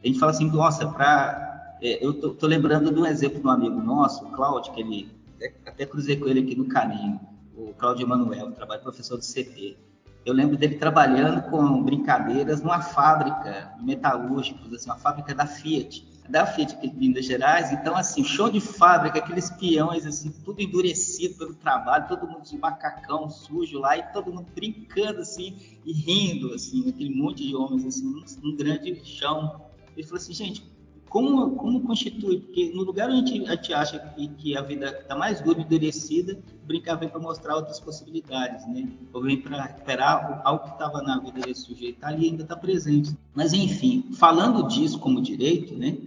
a 0.04 0.08
gente 0.08 0.18
fala 0.18 0.32
assim, 0.32 0.50
nossa, 0.50 0.88
para 0.88 1.78
é, 1.84 2.04
eu 2.04 2.16
tô, 2.16 2.32
tô, 2.32 2.48
lembrando 2.48 2.92
de 2.92 3.00
um 3.00 3.06
exemplo 3.06 3.40
de 3.40 3.46
um 3.46 3.52
amigo 3.52 3.80
nosso, 3.80 4.26
o 4.26 4.32
Cláudio, 4.32 4.74
que 4.74 4.82
ele 4.82 5.12
até, 5.36 5.54
até 5.68 5.86
cruzei 5.86 6.18
com 6.18 6.28
ele 6.28 6.40
aqui 6.40 6.56
no 6.56 6.66
caminho, 6.66 7.20
o 7.56 7.74
Cláudio 7.74 8.08
Emanuel, 8.08 8.52
trabalha 8.54 8.82
professor 8.82 9.18
do 9.18 9.24
CT. 9.24 9.78
Eu 10.26 10.34
lembro 10.34 10.58
dele 10.58 10.76
trabalhando 10.76 11.44
com 11.50 11.84
brincadeiras 11.84 12.62
numa 12.62 12.82
fábrica 12.82 13.72
de 13.78 13.86
metalúrgicos, 13.86 14.74
assim, 14.74 14.90
uma 14.90 14.98
fábrica 14.98 15.36
da 15.36 15.46
Fiat 15.46 16.11
da 16.30 16.46
Fiat 16.46 16.76
de 16.80 16.96
Minas 16.96 17.26
Gerais. 17.26 17.72
Então, 17.72 17.96
assim, 17.96 18.24
show 18.24 18.50
de 18.50 18.60
fábrica, 18.60 19.20
aqueles 19.20 19.50
peões, 19.50 20.06
assim, 20.06 20.32
tudo 20.44 20.62
endurecido 20.62 21.36
pelo 21.36 21.54
trabalho, 21.56 22.08
todo 22.08 22.28
mundo 22.28 22.44
de 22.44 22.58
macacão 22.58 23.30
sujo 23.30 23.80
lá 23.80 23.98
e 23.98 24.04
todo 24.14 24.34
mundo 24.34 24.48
brincando, 24.54 25.20
assim, 25.20 25.58
e 25.86 25.94
rindo, 25.94 26.54
assim, 26.54 26.90
aquele 26.90 27.14
monte 27.14 27.48
de 27.48 27.56
homens, 27.56 27.86
assim, 27.86 28.04
num, 28.04 28.24
num 28.42 28.56
grande 28.56 29.02
chão. 29.04 29.62
Ele 29.96 30.06
falou 30.06 30.22
assim, 30.22 30.34
gente, 30.34 30.64
como, 31.12 31.58
como 31.58 31.82
constitui? 31.82 32.40
Porque 32.40 32.72
no 32.74 32.84
lugar 32.84 33.10
onde 33.10 33.46
a 33.46 33.56
gente 33.56 33.74
acha 33.74 34.00
que, 34.00 34.30
que 34.30 34.58
a 34.58 34.62
vida 34.62 34.88
está 34.88 35.14
mais 35.14 35.42
dura 35.42 35.60
e 35.60 35.64
endurecida, 35.64 36.40
brincar 36.66 36.96
vem 36.96 37.10
para 37.10 37.20
mostrar 37.20 37.58
outras 37.58 37.82
possibilidades, 37.82 38.66
né? 38.66 38.88
Ou 39.12 39.22
vem 39.22 39.36
para 39.36 39.62
recuperar 39.62 40.42
algo 40.46 40.64
que 40.64 40.72
estava 40.72 41.02
na 41.02 41.20
vida 41.20 41.42
desse 41.42 41.64
sujeito, 41.64 42.02
ali 42.02 42.30
ainda 42.30 42.44
está 42.44 42.56
presente. 42.56 43.14
Mas, 43.36 43.52
enfim, 43.52 44.06
falando 44.14 44.66
disso 44.70 45.00
como 45.00 45.22
direito, 45.22 45.76
né? 45.76 45.98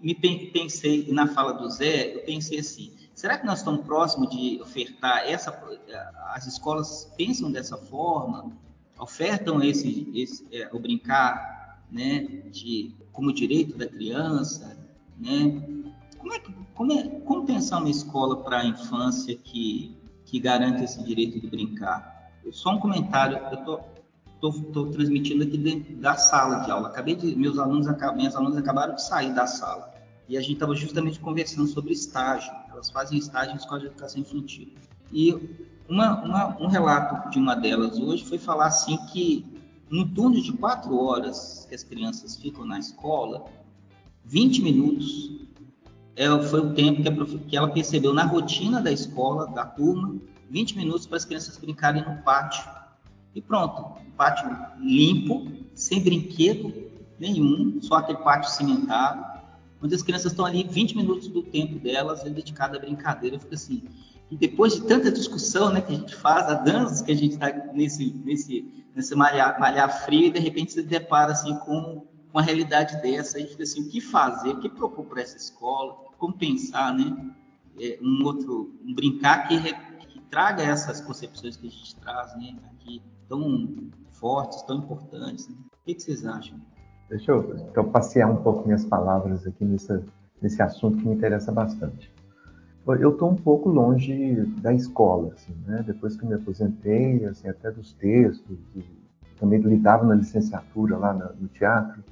Me 0.00 0.14
pensei 0.14 1.10
na 1.12 1.26
fala 1.26 1.52
do 1.52 1.68
Zé, 1.70 2.14
eu 2.14 2.24
pensei 2.24 2.58
assim, 2.58 2.92
será 3.14 3.38
que 3.38 3.46
nós 3.46 3.58
estamos 3.58 3.84
próximos 3.84 4.30
de 4.30 4.60
ofertar 4.62 5.28
essa, 5.28 5.50
as 6.34 6.46
escolas 6.46 7.12
pensam 7.16 7.50
dessa 7.50 7.76
forma, 7.76 8.52
ofertam 8.98 9.62
esse, 9.62 10.10
esse 10.14 10.46
é, 10.52 10.68
o 10.72 10.78
brincar, 10.78 11.84
né, 11.90 12.20
de 12.50 12.94
como 13.12 13.32
direito 13.32 13.76
da 13.76 13.86
criança, 13.86 14.78
né? 15.18 15.62
Como 16.18 16.32
é 16.32 16.38
que 16.38 16.52
como, 16.74 16.92
é, 16.92 17.08
como 17.20 17.44
pensar 17.44 17.78
uma 17.78 17.90
escola 17.90 18.42
para 18.42 18.60
a 18.60 18.64
infância 18.64 19.36
que 19.36 19.96
que 20.24 20.38
garante 20.38 20.84
esse 20.84 21.02
direito 21.02 21.40
de 21.40 21.48
brincar? 21.48 22.30
Só 22.52 22.70
um 22.70 22.78
comentário, 22.78 23.36
eu 23.50 23.64
tô 23.64 23.80
estou 24.48 24.86
transmitindo 24.90 25.44
aqui 25.44 25.58
dentro 25.58 25.94
da 25.96 26.16
sala 26.16 26.60
de 26.60 26.70
aula. 26.70 26.88
Acabei 26.88 27.14
de, 27.14 27.36
meus 27.36 27.58
alunos, 27.58 27.86
minhas 28.16 28.34
alunas 28.34 28.56
acabaram 28.56 28.94
de 28.94 29.02
sair 29.02 29.34
da 29.34 29.46
sala 29.46 29.92
e 30.28 30.36
a 30.36 30.40
gente 30.40 30.54
estava 30.54 30.74
justamente 30.74 31.20
conversando 31.20 31.66
sobre 31.66 31.92
estágio. 31.92 32.52
Elas 32.70 32.90
fazem 32.90 33.18
estágio 33.18 33.52
em 33.52 33.56
escola 33.56 33.80
de 33.80 33.86
educação 33.86 34.20
infantil. 34.20 34.72
E 35.12 35.34
uma, 35.88 36.22
uma, 36.22 36.62
um 36.62 36.68
relato 36.68 37.30
de 37.30 37.38
uma 37.38 37.56
delas 37.56 37.98
hoje 37.98 38.24
foi 38.24 38.38
falar 38.38 38.66
assim 38.66 38.96
que 39.12 39.44
no 39.90 40.08
turno 40.08 40.40
de 40.40 40.52
quatro 40.52 40.96
horas 40.96 41.66
que 41.68 41.74
as 41.74 41.82
crianças 41.82 42.36
ficam 42.36 42.64
na 42.64 42.78
escola, 42.78 43.44
20 44.24 44.62
minutos 44.62 45.30
é, 46.14 46.28
foi 46.44 46.60
o 46.60 46.74
tempo 46.74 47.02
que, 47.02 47.08
a, 47.08 47.38
que 47.48 47.56
ela 47.56 47.68
percebeu 47.68 48.14
na 48.14 48.24
rotina 48.24 48.80
da 48.80 48.92
escola, 48.92 49.48
da 49.48 49.66
turma, 49.66 50.14
20 50.48 50.76
minutos 50.76 51.06
para 51.06 51.16
as 51.16 51.24
crianças 51.24 51.58
brincarem 51.58 52.04
no 52.04 52.22
pátio 52.22 52.79
e 53.34 53.40
pronto, 53.40 54.00
pátio 54.16 54.50
limpo, 54.78 55.46
sem 55.74 56.02
brinquedo 56.02 56.90
nenhum, 57.18 57.80
só 57.80 57.96
aquele 57.96 58.18
pátio 58.18 58.50
cimentado, 58.50 59.24
onde 59.82 59.94
as 59.94 60.02
crianças 60.02 60.32
estão 60.32 60.44
ali 60.44 60.64
20 60.64 60.96
minutos 60.96 61.28
do 61.28 61.42
tempo 61.42 61.78
delas 61.78 62.24
é 62.24 62.30
dedicado 62.30 62.76
à 62.76 62.80
brincadeira. 62.80 63.38
Fica 63.38 63.54
assim. 63.54 63.82
E 64.30 64.36
depois 64.36 64.74
de 64.74 64.82
tanta 64.82 65.10
discussão 65.10 65.72
né, 65.72 65.80
que 65.80 65.92
a 65.92 65.96
gente 65.96 66.14
faz, 66.14 66.48
a 66.48 66.54
dança 66.54 67.04
que 67.04 67.10
a 67.10 67.16
gente 67.16 67.32
está 67.32 67.50
nesse, 67.72 68.12
nesse, 68.24 68.84
nesse 68.94 69.14
malhar, 69.14 69.58
malhar 69.58 70.04
frio, 70.04 70.26
e 70.26 70.30
de 70.30 70.38
repente 70.38 70.72
se 70.72 70.82
depara 70.82 71.32
assim, 71.32 71.54
com 71.60 72.06
uma 72.32 72.42
realidade 72.42 73.00
dessa, 73.02 73.38
a 73.38 73.40
gente 73.40 73.50
fica 73.50 73.64
assim, 73.64 73.82
o 73.82 73.88
que 73.88 74.00
fazer, 74.00 74.50
o 74.50 74.60
que 74.60 74.68
propor 74.68 75.04
para 75.06 75.22
essa 75.22 75.36
escola, 75.36 75.96
como 76.16 76.34
pensar, 76.34 76.94
né? 76.94 77.34
É, 77.80 77.98
um 78.02 78.24
outro, 78.24 78.74
um 78.84 78.94
brincar 78.94 79.48
que 79.48 79.54
traga 80.30 80.62
essas 80.62 81.00
concepções 81.00 81.56
que 81.56 81.66
a 81.66 81.70
gente 81.70 81.96
traz, 81.96 82.36
né? 82.36 82.56
Aqui, 82.72 83.02
tão 83.28 83.90
fortes, 84.12 84.62
tão 84.62 84.78
importantes. 84.78 85.48
Né? 85.48 85.56
O 85.72 85.84
que, 85.84 85.94
que, 85.94 86.02
vocês 86.02 86.24
acham? 86.24 86.58
Deixa 87.08 87.32
eu 87.32 87.56
então, 87.68 87.90
passear 87.90 88.30
um 88.30 88.36
pouco 88.36 88.64
minhas 88.64 88.84
palavras 88.84 89.46
aqui 89.46 89.64
nesse, 89.64 90.00
nesse 90.40 90.62
assunto 90.62 90.98
que 90.98 91.08
me 91.08 91.14
interessa 91.14 91.50
bastante. 91.50 92.12
Eu 92.86 93.10
estou 93.10 93.30
um 93.30 93.36
pouco 93.36 93.68
longe 93.68 94.42
da 94.60 94.72
escola, 94.72 95.32
assim, 95.34 95.54
né? 95.66 95.84
Depois 95.86 96.16
que 96.16 96.26
me 96.26 96.34
aposentei, 96.34 97.24
assim, 97.26 97.48
até 97.48 97.70
dos 97.70 97.92
textos, 97.92 98.58
também 99.38 99.60
lidava 99.60 100.04
na 100.04 100.14
licenciatura 100.14 100.96
lá 100.96 101.12
no 101.12 101.48
teatro 101.48 102.02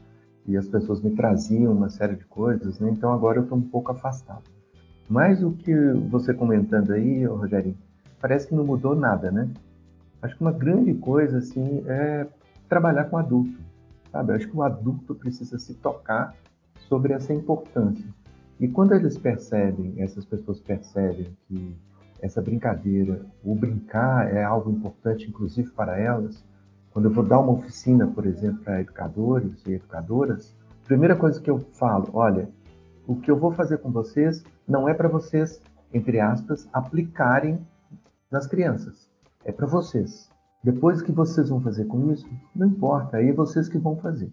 e 0.46 0.56
as 0.56 0.68
pessoas 0.68 1.00
me 1.00 1.10
traziam 1.10 1.72
uma 1.72 1.88
série 1.88 2.16
de 2.16 2.24
coisas, 2.24 2.78
né? 2.78 2.90
Então 2.90 3.12
agora 3.12 3.38
eu 3.38 3.42
estou 3.42 3.58
um 3.58 3.62
pouco 3.62 3.92
afastado. 3.92 4.44
Mas 5.08 5.42
o 5.42 5.52
que 5.52 5.74
você 6.10 6.32
comentando 6.32 6.92
aí, 6.92 7.24
Rogério, 7.24 7.74
parece 8.20 8.46
que 8.46 8.54
não 8.54 8.64
mudou 8.64 8.94
nada, 8.94 9.30
né? 9.30 9.48
Acho 10.20 10.36
que 10.36 10.40
uma 10.40 10.52
grande 10.52 10.94
coisa 10.94 11.38
assim 11.38 11.82
é 11.86 12.26
trabalhar 12.68 13.04
com 13.04 13.16
adulto, 13.16 13.58
sabe? 14.10 14.32
Acho 14.32 14.48
que 14.48 14.56
o 14.56 14.62
adulto 14.62 15.14
precisa 15.14 15.58
se 15.58 15.74
tocar 15.74 16.34
sobre 16.88 17.12
essa 17.12 17.32
importância. 17.32 18.04
E 18.58 18.66
quando 18.66 18.92
eles 18.94 19.16
percebem, 19.16 19.94
essas 19.98 20.24
pessoas 20.24 20.60
percebem 20.60 21.36
que 21.46 21.76
essa 22.20 22.42
brincadeira, 22.42 23.24
o 23.44 23.54
brincar 23.54 24.34
é 24.34 24.42
algo 24.42 24.70
importante, 24.70 25.28
inclusive 25.28 25.70
para 25.70 25.98
elas. 25.98 26.44
Quando 26.90 27.04
eu 27.04 27.12
vou 27.12 27.24
dar 27.24 27.38
uma 27.38 27.52
oficina, 27.52 28.06
por 28.08 28.26
exemplo, 28.26 28.64
para 28.64 28.80
educadores 28.80 29.64
e 29.66 29.74
educadoras, 29.74 30.56
a 30.84 30.86
primeira 30.86 31.14
coisa 31.14 31.40
que 31.40 31.48
eu 31.50 31.60
falo, 31.74 32.08
olha, 32.12 32.48
o 33.06 33.14
que 33.14 33.30
eu 33.30 33.38
vou 33.38 33.52
fazer 33.52 33.78
com 33.78 33.90
vocês 33.90 34.42
não 34.66 34.88
é 34.88 34.94
para 34.94 35.08
vocês, 35.08 35.60
entre 35.92 36.18
aspas, 36.18 36.68
aplicarem 36.72 37.60
nas 38.30 38.46
crianças 38.46 39.10
é 39.44 39.52
para 39.52 39.66
vocês. 39.66 40.30
Depois 40.62 41.00
que 41.00 41.12
vocês 41.12 41.48
vão 41.48 41.60
fazer 41.60 41.84
com 41.86 42.12
isso, 42.12 42.28
não 42.54 42.66
importa, 42.66 43.18
aí 43.18 43.28
é 43.28 43.32
vocês 43.32 43.68
que 43.68 43.78
vão 43.78 43.96
fazer. 43.96 44.30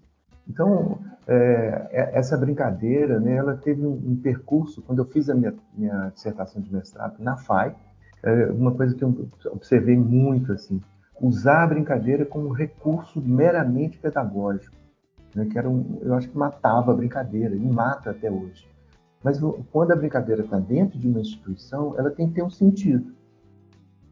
Então, 0.48 1.00
é, 1.28 1.88
é, 1.92 2.18
essa 2.18 2.38
brincadeira, 2.38 3.20
né, 3.20 3.36
ela 3.36 3.56
teve 3.56 3.86
um, 3.86 3.94
um, 3.94 4.16
percurso, 4.16 4.82
quando 4.82 5.00
eu 5.00 5.06
fiz 5.06 5.30
a 5.30 5.36
minha, 5.36 5.54
minha 5.74 6.10
dissertação 6.10 6.62
de 6.62 6.72
mestrado 6.72 7.16
na 7.20 7.38
FAI, 7.38 7.76
é 8.24 8.52
uma 8.52 8.72
coisa 8.72 8.96
que 8.96 9.04
eu 9.04 9.28
observei 9.52 9.98
muito, 9.98 10.52
assim, 10.52 10.82
usar 11.22 11.64
a 11.64 11.68
brincadeira 11.68 12.26
como 12.26 12.52
recurso 12.52 13.22
meramente 13.22 13.98
pedagógico, 13.98 14.76
né, 15.34 15.46
que 15.46 15.58
era 15.58 15.70
um, 15.70 16.00
eu 16.02 16.14
acho 16.16 16.30
que 16.30 16.38
matava 16.38 16.92
a 16.92 16.96
brincadeira, 16.96 17.56
e 17.56 17.60
mata 17.60 18.12
até 18.12 18.30
hoje. 18.30 18.68
Mas 19.24 19.40
quando 19.72 19.92
a 19.92 19.96
brincadeira 19.96 20.44
está 20.44 20.60
dentro 20.60 21.00
de 21.00 21.08
uma 21.08 21.20
instituição, 21.20 21.96
ela 21.98 22.12
tem 22.12 22.28
que 22.28 22.36
ter 22.36 22.44
um 22.44 22.50
sentido 22.50 23.15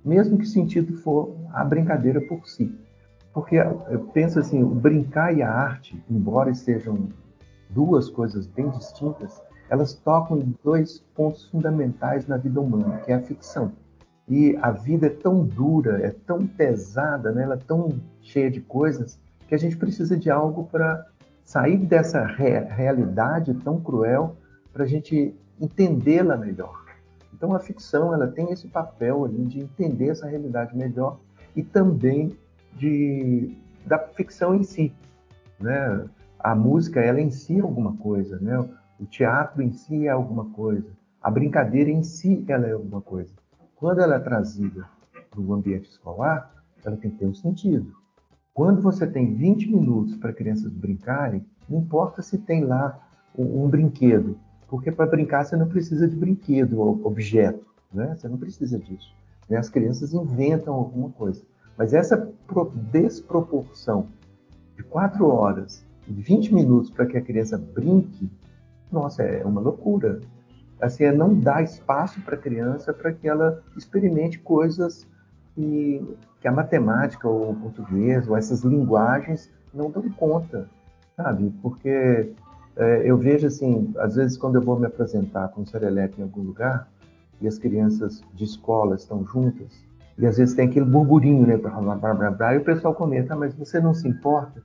mesmo 0.03 0.37
que 0.37 0.45
sentido 0.45 0.93
for 0.97 1.35
a 1.53 1.63
brincadeira 1.63 2.21
por 2.21 2.47
si. 2.47 2.73
Porque 3.33 3.55
eu 3.55 3.99
penso 4.13 4.39
assim, 4.39 4.61
o 4.61 4.67
brincar 4.67 5.35
e 5.35 5.41
a 5.41 5.51
arte, 5.51 6.01
embora 6.09 6.53
sejam 6.53 7.09
duas 7.69 8.09
coisas 8.09 8.45
bem 8.45 8.69
distintas, 8.69 9.41
elas 9.69 9.93
tocam 9.93 10.53
dois 10.63 10.99
pontos 11.15 11.45
fundamentais 11.45 12.27
na 12.27 12.37
vida 12.37 12.61
humana, 12.61 12.97
que 12.97 13.11
é 13.11 13.15
a 13.15 13.21
ficção. 13.21 13.71
E 14.29 14.55
a 14.61 14.71
vida 14.71 15.07
é 15.07 15.09
tão 15.09 15.43
dura, 15.43 15.99
é 16.05 16.11
tão 16.11 16.45
pesada, 16.45 17.31
né? 17.31 17.43
ela 17.43 17.55
é 17.55 17.57
tão 17.57 17.99
cheia 18.21 18.51
de 18.51 18.61
coisas, 18.61 19.19
que 19.47 19.55
a 19.55 19.57
gente 19.57 19.75
precisa 19.75 20.15
de 20.15 20.29
algo 20.29 20.65
para 20.65 21.05
sair 21.43 21.77
dessa 21.77 22.25
re 22.25 22.59
realidade 22.59 23.53
tão 23.55 23.81
cruel, 23.81 24.37
para 24.71 24.83
a 24.83 24.87
gente 24.87 25.35
entendê-la 25.59 26.37
melhor. 26.37 26.82
Então 27.43 27.53
a 27.53 27.59
ficção 27.59 28.13
ela 28.13 28.25
tem 28.25 28.53
esse 28.53 28.69
papel 28.69 29.25
ali 29.25 29.43
de 29.43 29.59
entender 29.59 30.07
essa 30.07 30.25
realidade 30.25 30.73
melhor 30.77 31.19
e 31.53 31.61
também 31.61 32.37
de 32.77 33.53
da 33.85 33.99
ficção 33.99 34.55
em 34.55 34.63
si, 34.63 34.93
né? 35.59 36.05
A 36.39 36.55
música 36.55 37.01
ela 37.01 37.19
em 37.19 37.29
si 37.29 37.57
é 37.57 37.59
alguma 37.59 37.97
coisa, 37.97 38.39
né? 38.39 38.57
O 38.97 39.05
teatro 39.05 39.61
em 39.61 39.73
si 39.73 40.07
é 40.07 40.11
alguma 40.11 40.45
coisa, 40.51 40.87
a 41.21 41.29
brincadeira 41.29 41.89
em 41.89 42.01
si 42.01 42.45
ela 42.47 42.65
é 42.65 42.71
alguma 42.71 43.01
coisa. 43.01 43.33
Quando 43.75 43.99
ela 43.99 44.15
é 44.15 44.19
trazida 44.19 44.87
para 45.29 45.41
o 45.41 45.53
ambiente 45.53 45.89
escolar, 45.89 46.49
ela 46.85 46.95
tem 46.95 47.11
que 47.11 47.17
ter 47.17 47.25
um 47.25 47.35
sentido. 47.35 47.93
Quando 48.53 48.81
você 48.81 49.05
tem 49.05 49.35
20 49.35 49.69
minutos 49.69 50.15
para 50.15 50.31
crianças 50.31 50.71
brincarem, 50.71 51.45
não 51.67 51.79
importa 51.79 52.21
se 52.21 52.37
tem 52.37 52.63
lá 52.63 53.05
um, 53.37 53.65
um 53.65 53.67
brinquedo, 53.67 54.39
porque 54.73 54.91
para 54.91 55.05
brincar 55.05 55.45
você 55.45 55.55
não 55.55 55.67
precisa 55.67 56.07
de 56.07 56.15
brinquedo 56.15 56.81
objeto, 57.05 57.63
né? 57.93 58.15
Você 58.15 58.27
não 58.27 58.39
precisa 58.39 58.79
disso. 58.79 59.13
Né? 59.47 59.55
As 59.55 59.69
crianças 59.69 60.15
inventam 60.15 60.73
alguma 60.73 61.11
coisa. 61.11 61.43
Mas 61.77 61.93
essa 61.93 62.27
desproporção 62.91 64.07
de 64.75 64.81
quatro 64.81 65.27
horas 65.27 65.85
e 66.07 66.11
20 66.11 66.55
minutos 66.55 66.89
para 66.89 67.05
que 67.05 67.15
a 67.15 67.21
criança 67.21 67.55
brinque, 67.55 68.27
nossa, 68.91 69.21
é 69.21 69.45
uma 69.45 69.61
loucura. 69.61 70.21
Assim, 70.81 71.03
é 71.03 71.11
não 71.11 71.39
dar 71.39 71.63
espaço 71.63 72.19
para 72.21 72.33
a 72.33 72.39
criança 72.39 72.91
para 72.91 73.13
que 73.13 73.29
ela 73.29 73.61
experimente 73.77 74.39
coisas 74.39 75.07
que, 75.53 76.03
que 76.41 76.47
a 76.47 76.51
matemática 76.51 77.29
ou 77.29 77.51
o 77.51 77.55
português 77.55 78.27
ou 78.27 78.35
essas 78.35 78.63
linguagens 78.63 79.51
não 79.71 79.91
dão 79.91 80.09
conta, 80.09 80.67
sabe? 81.15 81.53
Porque 81.61 82.33
é, 82.75 83.03
eu 83.05 83.17
vejo 83.17 83.47
assim, 83.47 83.93
às 83.97 84.15
vezes 84.15 84.37
quando 84.37 84.55
eu 84.55 84.61
vou 84.61 84.79
me 84.79 84.85
apresentar 84.85 85.49
com 85.49 85.61
o 85.61 85.65
Serelepe 85.65 86.19
em 86.19 86.23
algum 86.23 86.41
lugar 86.41 86.87
e 87.39 87.47
as 87.47 87.57
crianças 87.57 88.23
de 88.33 88.43
escola 88.43 88.95
estão 88.95 89.25
juntas 89.25 89.83
e 90.17 90.25
às 90.25 90.37
vezes 90.37 90.55
tem 90.55 90.67
aquele 90.67 90.85
burburinho, 90.85 91.45
né, 91.45 91.57
blá, 91.57 91.71
blá, 91.71 92.13
blá, 92.13 92.31
blá, 92.31 92.55
e 92.55 92.57
o 92.57 92.63
pessoal 92.63 92.93
comenta, 92.93 93.33
ah, 93.33 93.37
mas 93.37 93.53
você 93.55 93.79
não 93.79 93.93
se 93.93 94.07
importa? 94.07 94.61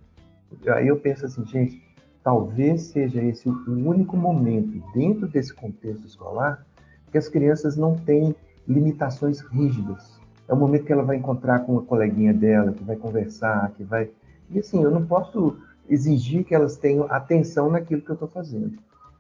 Aí 0.69 0.89
eu 0.89 0.99
penso 0.99 1.27
assim, 1.27 1.45
gente, 1.47 1.83
talvez 2.23 2.83
seja 2.83 3.23
esse 3.23 3.49
o 3.49 3.89
único 3.89 4.17
momento 4.17 4.83
dentro 4.93 5.27
desse 5.27 5.55
contexto 5.55 6.07
escolar 6.07 6.67
que 7.11 7.19
as 7.19 7.29
crianças 7.29 7.77
não 7.77 7.95
têm 7.95 8.35
limitações 8.67 9.41
rígidas. 9.41 10.19
É 10.47 10.53
o 10.53 10.57
momento 10.57 10.85
que 10.85 10.93
ela 10.93 11.03
vai 11.03 11.17
encontrar 11.17 11.61
com 11.61 11.73
uma 11.73 11.83
coleguinha 11.83 12.33
dela, 12.33 12.73
que 12.73 12.85
vai 12.85 12.97
conversar, 12.97 13.71
que 13.73 13.85
vai. 13.85 14.11
E 14.51 14.59
assim, 14.59 14.83
eu 14.83 14.91
não 14.91 15.05
posso 15.05 15.57
exigir 15.89 16.45
que 16.45 16.55
elas 16.55 16.77
tenham 16.77 17.07
atenção 17.11 17.71
naquilo 17.71 18.03
que 18.03 18.11
eu 18.11 18.15
estou 18.15 18.29
fazendo. 18.29 18.79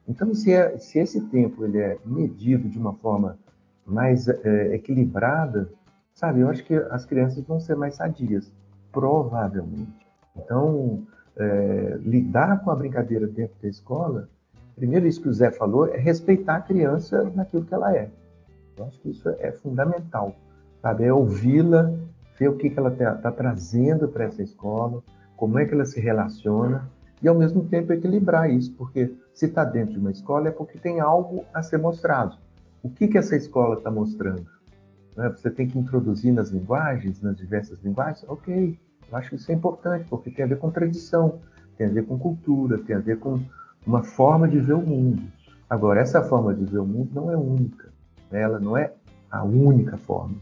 Então, 0.08 0.34
se, 0.34 0.52
é, 0.52 0.78
se, 0.78 0.98
esse 0.98 1.20
tempo 1.28 1.64
ele 1.64 1.78
é 1.78 1.98
medido 2.04 2.68
de 2.68 2.78
uma 2.78 2.94
forma 2.94 3.38
mais 3.86 4.28
é, 4.28 4.74
equilibrada, 4.74 5.68
sabe, 6.14 6.40
eu 6.40 6.48
acho 6.48 6.64
que 6.64 6.74
as 6.74 7.04
crianças 7.04 7.44
vão 7.44 7.60
ser 7.60 7.76
mais 7.76 7.94
sadias, 7.94 8.50
provavelmente. 8.90 10.06
Então, 10.36 11.02
é, 11.36 11.98
lidar 12.02 12.64
com 12.64 12.70
a 12.70 12.76
brincadeira 12.76 13.26
dentro 13.26 13.54
da 13.62 13.68
escola, 13.68 14.28
primeiro 14.74 15.06
isso 15.06 15.20
que 15.20 15.28
o 15.28 15.32
Zé 15.32 15.50
falou, 15.50 15.86
é 15.86 15.98
respeitar 15.98 16.56
a 16.56 16.62
criança 16.62 17.30
naquilo 17.34 17.64
que 17.64 17.74
ela 17.74 17.94
é. 17.94 18.10
Eu 18.76 18.86
acho 18.86 18.98
que 19.00 19.10
isso 19.10 19.28
é 19.40 19.52
fundamental, 19.52 20.34
sabe? 20.80 21.04
É 21.04 21.12
ouvi-la, 21.12 21.92
ver 22.38 22.48
o 22.48 22.56
que, 22.56 22.70
que 22.70 22.78
ela 22.78 22.90
está 22.90 23.14
tá 23.14 23.32
trazendo 23.32 24.08
para 24.08 24.24
essa 24.24 24.42
escola, 24.42 25.02
como 25.38 25.56
é 25.56 25.64
que 25.64 25.72
ela 25.72 25.84
se 25.84 26.00
relaciona 26.00 26.90
e 27.22 27.28
ao 27.28 27.34
mesmo 27.34 27.64
tempo 27.64 27.92
equilibrar 27.92 28.50
isso, 28.50 28.72
porque 28.74 29.14
se 29.32 29.46
está 29.46 29.64
dentro 29.64 29.94
de 29.94 29.98
uma 30.00 30.10
escola 30.10 30.48
é 30.48 30.50
porque 30.50 30.78
tem 30.78 30.98
algo 30.98 31.44
a 31.54 31.62
ser 31.62 31.78
mostrado. 31.78 32.36
O 32.82 32.90
que, 32.90 33.06
que 33.06 33.16
essa 33.16 33.36
escola 33.36 33.76
está 33.76 33.88
mostrando? 33.88 34.46
Né? 35.16 35.28
Você 35.30 35.48
tem 35.48 35.68
que 35.68 35.78
introduzir 35.78 36.32
nas 36.32 36.50
linguagens, 36.50 37.22
nas 37.22 37.36
diversas 37.36 37.78
linguagens? 37.82 38.24
Ok, 38.28 38.78
eu 39.10 39.16
acho 39.16 39.30
que 39.30 39.36
isso 39.36 39.50
é 39.50 39.54
importante, 39.54 40.06
porque 40.10 40.30
tem 40.30 40.44
a 40.44 40.48
ver 40.48 40.58
com 40.58 40.72
tradição, 40.72 41.38
tem 41.76 41.86
a 41.86 41.90
ver 41.90 42.04
com 42.04 42.18
cultura, 42.18 42.76
tem 42.78 42.96
a 42.96 43.00
ver 43.00 43.18
com 43.20 43.40
uma 43.86 44.02
forma 44.02 44.48
de 44.48 44.58
ver 44.58 44.74
o 44.74 44.82
mundo. 44.82 45.22
Agora, 45.70 46.00
essa 46.00 46.20
forma 46.22 46.52
de 46.52 46.64
ver 46.64 46.78
o 46.78 46.86
mundo 46.86 47.10
não 47.14 47.30
é 47.30 47.36
única, 47.36 47.90
né? 48.30 48.40
ela 48.40 48.58
não 48.58 48.76
é 48.76 48.92
a 49.30 49.44
única 49.44 49.96
forma. 49.98 50.34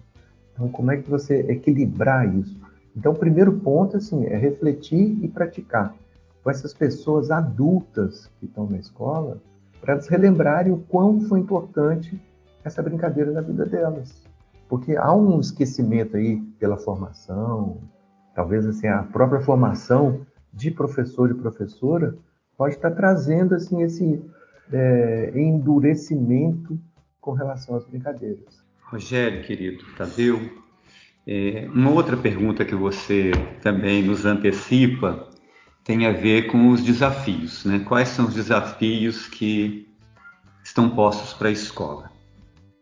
Então, 0.55 0.71
como 0.71 0.91
é 0.91 0.97
que 0.97 1.11
você 1.11 1.41
equilibrar 1.51 2.35
isso? 2.35 2.59
Então, 2.97 3.13
o 3.13 3.19
primeiro 3.19 3.53
ponto 3.61 3.97
assim, 3.97 4.25
é 4.25 4.37
refletir 4.37 5.19
e 5.23 5.29
praticar 5.29 5.95
com 6.43 6.51
essas 6.51 6.73
pessoas 6.73 7.31
adultas 7.31 8.31
que 8.39 8.47
estão 8.47 8.69
na 8.69 8.79
escola, 8.79 9.39
para 9.81 9.95
elas 9.95 10.09
relembrarem 10.09 10.73
o 10.73 10.79
quão 10.79 11.21
foi 11.21 11.41
importante 11.41 12.21
essa 12.65 12.83
brincadeira 12.83 13.31
na 13.31 13.41
vida 13.41 13.67
delas. 13.67 14.25
Porque 14.69 14.97
há 14.97 15.13
um 15.15 15.41
esquecimento 15.41 16.17
aí 16.17 16.41
pela 16.59 16.77
formação, 16.77 17.79
talvez 18.35 18.65
assim 18.65 18.87
a 18.87 19.03
própria 19.03 19.41
formação 19.41 20.27
de 20.53 20.71
professor 20.71 21.31
e 21.31 21.35
professora 21.35 22.17
pode 22.57 22.77
estar 22.77 22.93
trazendo 22.93 23.55
assim 23.55 23.83
esse 23.83 24.25
é, 24.73 25.33
endurecimento 25.35 26.79
com 27.21 27.33
relação 27.33 27.77
às 27.77 27.85
brincadeiras. 27.85 28.65
Rogério, 28.83 29.43
querido, 29.43 29.85
Tadeu, 29.97 30.39
uma 31.75 31.91
outra 31.91 32.17
pergunta 32.17 32.65
que 32.65 32.75
você 32.75 33.33
também 33.61 34.03
nos 34.03 34.25
antecipa 34.25 35.29
tem 35.83 36.07
a 36.07 36.13
ver 36.13 36.49
com 36.49 36.71
os 36.71 36.83
desafios, 36.83 37.65
né? 37.65 37.81
Quais 37.81 38.09
são 38.09 38.27
os 38.27 38.35
desafios 38.35 39.27
que 39.27 39.89
estão 40.63 40.91
postos 40.91 41.33
para 41.33 41.49
a 41.49 41.53
escola? 41.53 42.11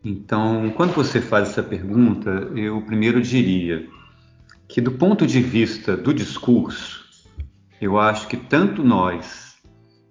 Então, 0.04 0.70
quando 0.76 0.94
você 0.94 1.20
faz 1.20 1.50
essa 1.50 1.62
pergunta, 1.62 2.30
eu 2.54 2.80
primeiro 2.82 3.22
diria 3.22 3.86
que 4.68 4.80
do 4.80 4.92
ponto 4.92 5.26
de 5.26 5.40
vista 5.40 5.96
do 5.96 6.12
discurso, 6.12 7.04
eu 7.80 7.98
acho 7.98 8.26
que 8.28 8.36
tanto 8.36 8.82
nós 8.82 9.56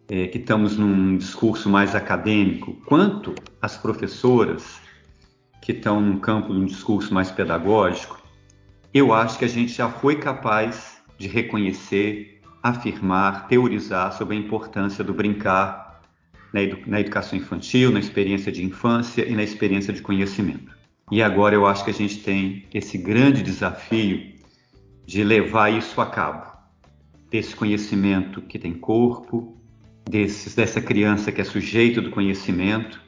é, 0.10 0.28
que 0.28 0.38
estamos 0.38 0.78
num 0.78 1.18
discurso 1.18 1.70
mais 1.70 1.96
acadêmico, 1.96 2.74
quanto 2.86 3.34
as 3.62 3.78
professoras 3.78 4.80
que 5.62 5.72
estão 5.72 6.02
num 6.02 6.20
campo 6.20 6.54
de 6.54 6.60
um 6.60 6.66
discurso 6.66 7.14
mais 7.14 7.32
pedagógico, 7.32 8.23
eu 8.94 9.12
acho 9.12 9.40
que 9.40 9.46
a 9.46 9.50
gente 9.50 9.74
já 9.74 9.90
foi 9.90 10.18
capaz 10.18 11.02
de 11.18 11.28
reconhecer, 11.28 12.42
afirmar, 12.62 13.48
teorizar 13.48 14.14
sobre 14.14 14.36
a 14.36 14.40
importância 14.40 15.04
do 15.04 15.14
brincar 15.14 16.02
na, 16.54 16.62
edu 16.62 16.78
na 16.86 17.00
educação 17.00 17.38
infantil, 17.38 17.92
na 17.92 18.00
experiência 18.00 18.52
de 18.52 18.64
infância 18.64 19.28
e 19.28 19.34
na 19.34 19.42
experiência 19.42 19.92
de 19.92 20.02
conhecimento. 20.02 20.78
E 21.12 21.22
agora 21.24 21.56
eu 21.56 21.66
acho 21.66 21.84
que 21.84 21.90
a 21.90 21.94
gente 21.94 22.20
tem 22.20 22.66
esse 22.74 22.98
grande 22.98 23.42
desafio 23.42 24.32
de 25.06 25.24
levar 25.24 25.70
isso 25.72 26.00
a 26.00 26.06
cabo, 26.06 26.54
desse 27.30 27.56
conhecimento 27.56 28.42
que 28.42 28.60
tem 28.60 28.74
corpo, 28.74 29.58
dessa 30.08 30.80
criança 30.80 31.32
que 31.32 31.42
é 31.42 31.44
sujeito 31.44 32.02
do 32.02 32.12
conhecimento, 32.12 33.02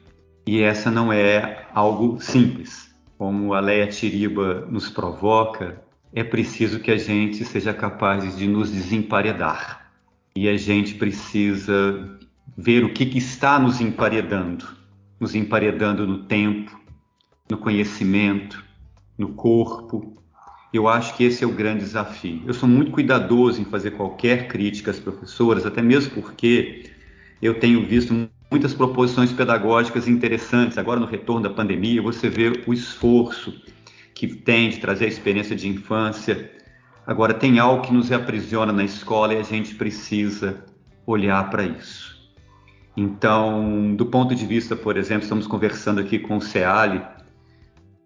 e 0.46 0.60
essa 0.60 0.90
não 0.90 1.12
é 1.12 1.66
algo 1.72 2.20
simples. 2.20 2.94
Como 3.18 3.54
a 3.54 3.60
Leia 3.60 3.86
Tiriba 3.86 4.66
nos 4.70 4.88
provoca, 4.90 5.82
é 6.12 6.22
preciso 6.22 6.80
que 6.80 6.90
a 6.90 6.98
gente 6.98 7.44
seja 7.44 7.72
capaz 7.72 8.36
de 8.36 8.46
nos 8.46 8.70
desemparedar. 8.70 9.90
E 10.34 10.48
a 10.48 10.56
gente 10.56 10.94
precisa 10.94 12.18
ver 12.56 12.84
o 12.84 12.92
que, 12.92 13.06
que 13.06 13.18
está 13.18 13.58
nos 13.58 13.80
emparedando 13.80 14.76
nos 15.18 15.34
emparedando 15.34 16.06
no 16.06 16.24
tempo, 16.24 16.78
no 17.50 17.56
conhecimento, 17.58 18.62
no 19.16 19.28
corpo, 19.30 20.22
eu 20.72 20.88
acho 20.88 21.16
que 21.16 21.24
esse 21.24 21.42
é 21.42 21.46
o 21.46 21.52
grande 21.52 21.80
desafio. 21.80 22.42
Eu 22.46 22.52
sou 22.52 22.68
muito 22.68 22.90
cuidadoso 22.90 23.60
em 23.60 23.64
fazer 23.64 23.92
qualquer 23.92 24.48
crítica 24.48 24.90
às 24.90 25.00
professoras, 25.00 25.64
até 25.64 25.80
mesmo 25.80 26.10
porque 26.20 26.90
eu 27.40 27.58
tenho 27.58 27.86
visto 27.86 28.28
muitas 28.56 28.72
proposições 28.72 29.30
pedagógicas 29.32 30.08
interessantes. 30.08 30.78
Agora, 30.78 30.98
no 30.98 31.04
retorno 31.04 31.42
da 31.42 31.50
pandemia, 31.50 32.00
você 32.00 32.30
vê 32.30 32.62
o 32.66 32.72
esforço 32.72 33.52
que 34.14 34.26
tem 34.26 34.70
de 34.70 34.78
trazer 34.78 35.04
a 35.04 35.08
experiência 35.08 35.54
de 35.54 35.68
infância. 35.68 36.50
Agora, 37.06 37.34
tem 37.34 37.58
algo 37.58 37.82
que 37.82 37.92
nos 37.92 38.10
aprisiona 38.10 38.72
na 38.72 38.82
escola 38.82 39.34
e 39.34 39.38
a 39.38 39.42
gente 39.42 39.74
precisa 39.74 40.64
olhar 41.06 41.50
para 41.50 41.64
isso. 41.64 42.16
Então, 42.96 43.94
do 43.94 44.06
ponto 44.06 44.34
de 44.34 44.46
vista, 44.46 44.74
por 44.74 44.96
exemplo, 44.96 45.24
estamos 45.24 45.46
conversando 45.46 46.00
aqui 46.00 46.18
com 46.18 46.38
o 46.38 46.40
CEALI, 46.40 47.02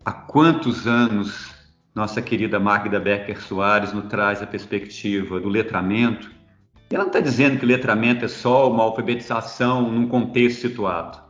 há 0.04 0.10
quantos 0.10 0.84
anos 0.84 1.54
nossa 1.94 2.20
querida 2.20 2.58
Magda 2.58 2.98
Becker 2.98 3.40
Soares 3.40 3.92
nos 3.92 4.06
traz 4.06 4.42
a 4.42 4.46
perspectiva 4.48 5.38
do 5.38 5.48
letramento. 5.48 6.28
Ela 6.92 7.05
não 7.05 7.07
está 7.07 7.20
dizendo 7.20 7.57
que 7.57 7.64
o 7.64 7.68
letramento 7.68 8.24
é 8.24 8.29
só 8.29 8.68
uma 8.68 8.83
alfabetização 8.83 9.88
num 9.88 10.09
contexto 10.09 10.62
situado. 10.62 11.20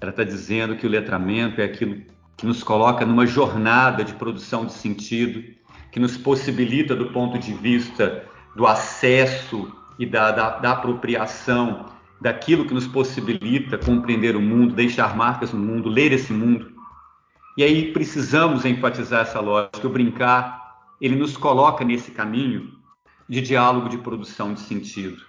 Ela 0.00 0.10
está 0.10 0.24
dizendo 0.24 0.76
que 0.76 0.86
o 0.86 0.90
letramento 0.90 1.60
é 1.60 1.64
aquilo 1.64 2.02
que 2.38 2.46
nos 2.46 2.62
coloca 2.62 3.04
numa 3.04 3.26
jornada 3.26 4.02
de 4.02 4.14
produção 4.14 4.64
de 4.64 4.72
sentido, 4.72 5.44
que 5.92 6.00
nos 6.00 6.16
possibilita, 6.16 6.96
do 6.96 7.12
ponto 7.12 7.38
de 7.38 7.52
vista 7.52 8.24
do 8.56 8.66
acesso 8.66 9.70
e 9.98 10.06
da, 10.06 10.30
da, 10.30 10.58
da 10.58 10.72
apropriação 10.72 11.86
daquilo 12.18 12.64
que 12.64 12.72
nos 12.72 12.86
possibilita 12.86 13.76
compreender 13.76 14.36
o 14.36 14.40
mundo, 14.40 14.74
deixar 14.74 15.14
marcas 15.14 15.52
no 15.52 15.60
mundo, 15.60 15.90
ler 15.90 16.12
esse 16.12 16.32
mundo, 16.32 16.72
e 17.58 17.62
aí 17.62 17.92
precisamos 17.92 18.64
enfatizar 18.64 19.22
essa 19.22 19.40
lógica. 19.40 19.86
O 19.86 19.90
brincar, 19.90 20.76
ele 21.00 21.16
nos 21.16 21.36
coloca 21.36 21.84
nesse 21.84 22.12
caminho 22.12 22.77
de 23.28 23.40
diálogo 23.40 23.88
de 23.88 23.98
produção 23.98 24.54
de 24.54 24.60
sentido. 24.60 25.22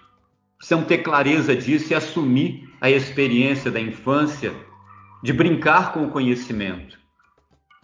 Precisamos 0.56 0.86
ter 0.86 0.98
clareza 0.98 1.54
disso 1.54 1.92
e 1.92 1.94
assumir 1.94 2.68
a 2.80 2.90
experiência 2.90 3.70
da 3.70 3.80
infância 3.80 4.52
de 5.22 5.32
brincar 5.32 5.92
com 5.92 6.04
o 6.04 6.10
conhecimento. 6.10 6.98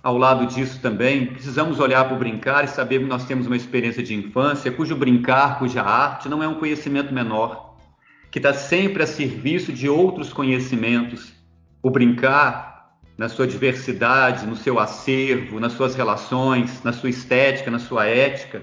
Ao 0.02 0.16
lado 0.16 0.46
disso 0.46 0.81
também, 0.81 1.26
precisamos 1.26 1.81
olhar 1.81 2.05
para 2.05 2.14
o 2.14 2.18
brincar 2.18 2.64
e 2.64 2.68
saber 2.68 3.00
que 3.00 3.07
nós 3.07 3.26
temos 3.26 3.46
uma 3.46 3.57
experiência 3.57 4.02
de 4.02 4.14
infância 4.14 4.70
cujo 4.70 4.94
brincar, 4.94 5.59
cuja 5.59 5.83
arte 5.83 6.29
não 6.29 6.42
é 6.42 6.46
um 6.46 6.55
conhecimento 6.55 7.12
menor, 7.12 7.76
que 8.31 8.38
está 8.38 8.55
sempre 8.55 9.02
a 9.02 9.07
serviço 9.07 9.72
de 9.72 9.88
outros 9.88 10.33
conhecimentos. 10.33 11.33
O 11.83 11.90
brincar 11.90 12.76
na 13.18 13.29
sua 13.29 13.46
diversidade, 13.46 14.46
no 14.46 14.55
seu 14.55 14.79
acervo, 14.79 15.59
nas 15.59 15.72
suas 15.72 15.94
relações, 15.94 16.83
na 16.83 16.92
sua 16.92 17.11
estética, 17.11 17.70
na 17.70 17.79
sua 17.79 18.07
ética. 18.07 18.62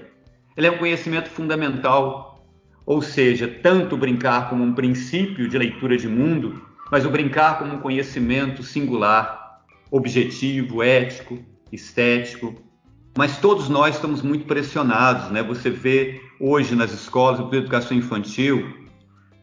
Ele 0.56 0.66
é 0.66 0.70
um 0.70 0.78
conhecimento 0.78 1.28
fundamental, 1.28 2.46
ou 2.86 3.02
seja, 3.02 3.48
tanto 3.48 3.96
brincar 3.96 4.48
como 4.48 4.62
um 4.62 4.74
princípio 4.74 5.48
de 5.48 5.58
leitura 5.58 5.96
de 5.96 6.08
mundo, 6.08 6.62
mas 6.90 7.04
o 7.04 7.10
brincar 7.10 7.58
como 7.58 7.74
um 7.74 7.80
conhecimento 7.80 8.62
singular, 8.62 9.62
objetivo, 9.90 10.82
ético, 10.82 11.38
estético. 11.72 12.54
mas 13.16 13.38
todos 13.38 13.68
nós 13.68 13.94
estamos 13.94 14.22
muito 14.22 14.44
pressionados, 14.44 15.30
né? 15.30 15.42
Você 15.42 15.70
vê 15.70 16.20
hoje 16.40 16.74
nas 16.74 16.92
escolas 16.92 17.48
de 17.48 17.56
educação 17.56 17.96
infantil 17.96 18.84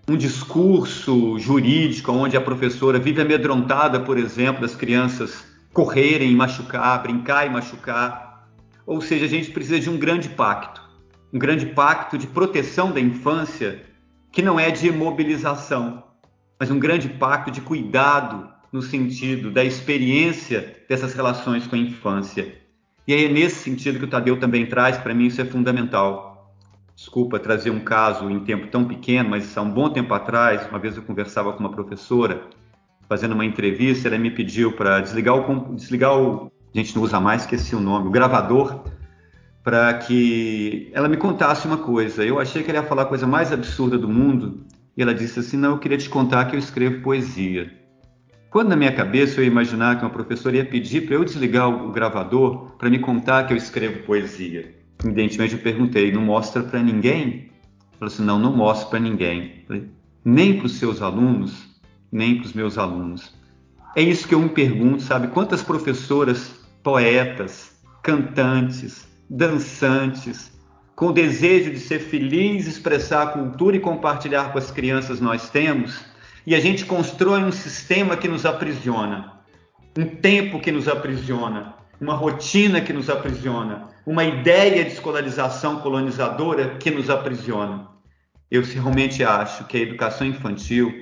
um 0.10 0.18
discurso 0.18 1.40
jurídico 1.40 2.12
onde 2.12 2.36
a 2.36 2.42
professora 2.42 3.00
vive 3.00 3.22
amedrontada, 3.22 4.00
por 4.00 4.18
exemplo, 4.18 4.62
das 4.62 4.76
crianças 4.76 5.46
correrem 5.74 6.32
e 6.32 6.36
machucar, 6.36 7.02
brincar 7.02 7.48
e 7.48 7.50
machucar. 7.50 8.46
Ou 8.86 9.00
seja, 9.00 9.26
a 9.26 9.30
gente 9.30 9.52
precisa 9.52 9.80
de 9.80 9.90
um 9.90 9.98
grande 9.98 10.28
pacto, 10.28 10.82
um 11.34 11.40
grande 11.40 11.66
pacto 11.68 12.18
de 12.18 12.28
proteção 12.28 12.92
da 12.92 13.00
infância, 13.00 13.84
que 14.32 14.42
não 14.42 14.60
é 14.60 14.70
de 14.70 14.88
imobilização, 14.88 16.04
mas 16.60 16.70
um 16.70 16.80
grande 16.80 17.10
pacto 17.10 17.50
de 17.52 17.62
cuidado 17.62 18.50
no 18.72 18.82
sentido 18.82 19.52
da 19.52 19.64
experiência 19.64 20.84
dessas 20.88 21.14
relações 21.14 21.68
com 21.68 21.76
a 21.76 21.80
infância. 21.80 22.56
E 23.08 23.14
aí 23.14 23.26
é 23.26 23.30
nesse 23.30 23.64
sentido 23.64 24.00
que 24.00 24.06
o 24.06 24.10
Tadeu 24.10 24.40
também 24.40 24.66
traz, 24.66 24.98
para 24.98 25.14
mim 25.14 25.26
isso 25.26 25.42
é 25.42 25.46
fundamental. 25.46 26.54
Desculpa 26.96 27.40
trazer 27.40 27.72
um 27.72 27.80
caso 27.80 28.30
em 28.30 28.42
tempo 28.42 28.68
tão 28.68 28.86
pequeno, 28.86 29.30
mas 29.30 29.58
há 29.58 29.62
um 29.62 29.72
bom 29.72 29.90
tempo 29.90 30.14
atrás, 30.14 30.68
uma 30.70 30.80
vez 30.80 30.96
eu 30.96 31.04
conversava 31.04 31.52
com 31.54 31.60
uma 31.60 31.72
professora, 31.72 32.44
fazendo 33.10 33.34
uma 33.34 33.46
entrevista, 33.46 34.08
ela 34.08 34.18
me 34.18 34.32
pediu 34.32 34.72
para 34.74 35.00
desligar 35.00 35.36
o, 35.36 35.76
desligar 35.76 36.18
o, 36.18 36.52
a 36.74 36.78
gente 36.78 36.96
não 36.96 37.04
usa 37.04 37.20
mais, 37.20 37.42
esqueci 37.42 37.76
o 37.76 37.80
nome, 37.80 38.08
o 38.08 38.12
gravador, 38.12 38.84
para 39.64 39.94
que 39.94 40.90
ela 40.94 41.08
me 41.08 41.18
contasse 41.18 41.68
uma 41.68 41.78
coisa. 41.78 42.26
Eu 42.26 42.40
achei 42.40 42.64
que 42.64 42.70
ela 42.70 42.80
ia 42.80 42.88
falar 42.88 43.04
a 43.04 43.06
coisa 43.06 43.28
mais 43.28 43.52
absurda 43.52 43.98
do 43.98 44.10
mundo, 44.10 44.66
e 44.96 45.02
ela 45.02 45.14
disse 45.14 45.40
assim: 45.40 45.58
Não, 45.58 45.72
eu 45.72 45.80
queria 45.80 45.98
te 45.98 46.10
contar 46.10 46.46
que 46.46 46.56
eu 46.56 46.60
escrevo 46.60 47.02
poesia. 47.02 47.72
Quando 48.50 48.68
na 48.68 48.76
minha 48.76 48.92
cabeça 48.92 49.40
eu 49.40 49.46
ia 49.46 49.50
imaginar 49.50 49.98
que 49.98 50.04
uma 50.04 50.10
professora 50.10 50.58
ia 50.58 50.66
pedir 50.66 51.06
para 51.06 51.16
eu 51.16 51.24
desligar 51.24 51.70
o 51.70 51.90
gravador 51.92 52.72
para 52.78 52.90
me 52.90 53.00
contar 53.00 53.48
que 53.48 53.54
eu 53.54 53.58
escrevo 53.58 54.04
poesia. 54.04 54.76
Evidentemente 55.02 55.54
eu 55.54 55.62
perguntei, 55.62 56.12
não 56.12 56.22
mostra 56.22 56.62
para 56.62 56.84
ninguém? 56.84 57.50
Falou 57.98 58.14
assim, 58.14 58.24
não, 58.24 58.38
não 58.38 58.54
mostro 58.54 58.90
para 58.90 59.00
ninguém. 59.00 59.64
Falei, 59.66 59.86
nem 60.26 60.58
para 60.58 60.66
os 60.66 60.74
seus 60.74 61.02
alunos, 61.02 61.66
nem 62.12 62.36
para 62.36 62.46
os 62.46 62.54
meus 62.54 62.78
alunos. 62.78 63.34
É 63.96 64.02
isso 64.02 64.28
que 64.28 64.36
eu 64.36 64.42
me 64.42 64.50
pergunto, 64.50 65.02
sabe? 65.02 65.30
Quantas 65.30 65.64
professoras, 65.64 66.54
poetas, 66.84 67.72
cantantes, 68.04 69.08
dançantes, 69.34 70.52
com 70.94 71.14
desejo 71.14 71.72
de 71.72 71.80
ser 71.80 72.00
feliz, 72.00 72.68
expressar 72.68 73.24
a 73.24 73.28
cultura 73.28 73.78
e 73.78 73.80
compartilhar 73.80 74.52
com 74.52 74.58
as 74.58 74.70
crianças 74.70 75.22
nós 75.22 75.50
temos, 75.50 76.04
e 76.46 76.54
a 76.54 76.60
gente 76.60 76.86
constrói 76.86 77.42
um 77.42 77.52
sistema 77.52 78.18
que 78.18 78.28
nos 78.28 78.46
aprisiona, 78.46 79.40
um 79.98 80.06
tempo 80.06 80.60
que 80.60 80.70
nos 80.70 80.90
aprisiona, 80.90 81.76
uma 82.00 82.14
rotina 82.14 82.82
que 82.82 82.92
nos 82.92 83.10
aprisiona, 83.10 83.88
uma 84.06 84.26
ideia 84.26 84.84
de 84.84 84.92
escolarização 84.92 85.80
colonizadora 85.80 86.76
que 86.78 86.92
nos 86.92 87.10
aprisiona. 87.10 87.88
Eu 88.50 88.64
realmente 88.64 89.24
acho 89.24 89.64
que 89.64 89.78
a 89.78 89.82
educação 89.82 90.28
infantil 90.28 90.94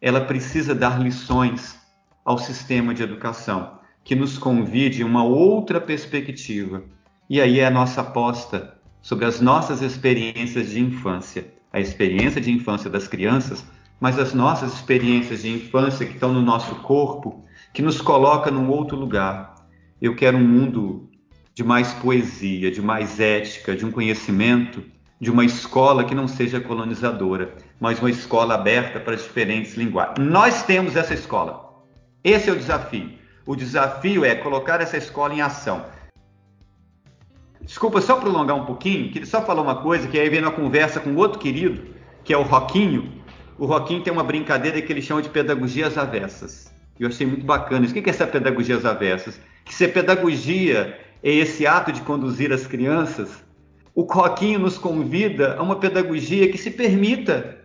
ela 0.00 0.20
precisa 0.20 0.72
dar 0.72 1.00
lições 1.00 1.76
ao 2.24 2.38
sistema 2.38 2.94
de 2.94 3.02
educação 3.02 3.80
que 4.04 4.14
nos 4.14 4.38
convide 4.38 5.02
uma 5.02 5.24
outra 5.24 5.80
perspectiva. 5.80 6.84
E 7.32 7.40
aí 7.40 7.60
é 7.60 7.66
a 7.66 7.70
nossa 7.70 8.02
aposta 8.02 8.76
sobre 9.00 9.24
as 9.24 9.40
nossas 9.40 9.80
experiências 9.80 10.68
de 10.68 10.80
infância, 10.80 11.46
a 11.72 11.80
experiência 11.80 12.40
de 12.40 12.52
infância 12.52 12.90
das 12.90 13.08
crianças 13.08 13.64
mas 14.02 14.18
as 14.18 14.34
nossas 14.34 14.74
experiências 14.74 15.42
de 15.42 15.48
infância 15.48 16.04
que 16.04 16.14
estão 16.14 16.32
no 16.32 16.42
nosso 16.42 16.74
corpo, 16.82 17.44
que 17.72 17.80
nos 17.80 18.00
coloca 18.00 18.50
num 18.50 18.68
outro 18.68 18.96
lugar. 18.96 19.54
Eu 20.00 20.16
quero 20.16 20.36
um 20.36 20.44
mundo 20.44 21.08
de 21.54 21.62
mais 21.62 21.92
poesia, 21.92 22.68
de 22.68 22.82
mais 22.82 23.20
ética, 23.20 23.76
de 23.76 23.86
um 23.86 23.92
conhecimento, 23.92 24.82
de 25.20 25.30
uma 25.30 25.44
escola 25.44 26.02
que 26.02 26.16
não 26.16 26.26
seja 26.26 26.60
colonizadora, 26.60 27.54
mas 27.78 28.00
uma 28.00 28.10
escola 28.10 28.56
aberta 28.56 28.98
para 28.98 29.14
diferentes 29.14 29.74
linguagens. 29.74 30.18
Nós 30.18 30.64
temos 30.64 30.96
essa 30.96 31.14
escola. 31.14 31.80
Esse 32.24 32.50
é 32.50 32.52
o 32.52 32.58
desafio. 32.58 33.12
O 33.46 33.54
desafio 33.54 34.24
é 34.24 34.34
colocar 34.34 34.80
essa 34.80 34.96
escola 34.96 35.32
em 35.32 35.42
ação. 35.42 35.84
Desculpa, 37.64 38.00
só 38.00 38.16
prolongar 38.16 38.56
um 38.56 38.64
pouquinho, 38.64 39.10
queria 39.10 39.26
só 39.26 39.42
falar 39.42 39.62
uma 39.62 39.76
coisa, 39.76 40.08
que 40.08 40.18
aí 40.18 40.28
vem 40.28 40.40
uma 40.40 40.50
conversa 40.50 41.00
com 41.00 41.14
outro 41.14 41.38
querido, 41.38 41.82
que 42.24 42.32
é 42.32 42.36
o 42.36 42.42
Roquinho, 42.42 43.22
o 43.58 43.66
Roquinho 43.66 44.02
tem 44.02 44.12
uma 44.12 44.24
brincadeira 44.24 44.80
que 44.80 44.92
ele 44.92 45.02
chama 45.02 45.22
de 45.22 45.28
pedagogias 45.28 45.96
avessas. 45.96 46.72
Eu 46.98 47.08
achei 47.08 47.26
muito 47.26 47.44
bacana 47.44 47.84
isso. 47.84 47.96
O 47.96 48.02
que 48.02 48.08
é 48.08 48.12
essa 48.12 48.26
pedagogias 48.26 48.84
avessas? 48.84 49.40
Que 49.64 49.74
se 49.74 49.84
a 49.84 49.88
pedagogia 49.88 50.98
é 51.22 51.30
esse 51.30 51.66
ato 51.66 51.92
de 51.92 52.00
conduzir 52.00 52.52
as 52.52 52.66
crianças, 52.66 53.42
o 53.94 54.02
Roquinho 54.02 54.58
nos 54.58 54.78
convida 54.78 55.56
a 55.56 55.62
uma 55.62 55.76
pedagogia 55.76 56.50
que 56.50 56.58
se 56.58 56.70
permita 56.70 57.58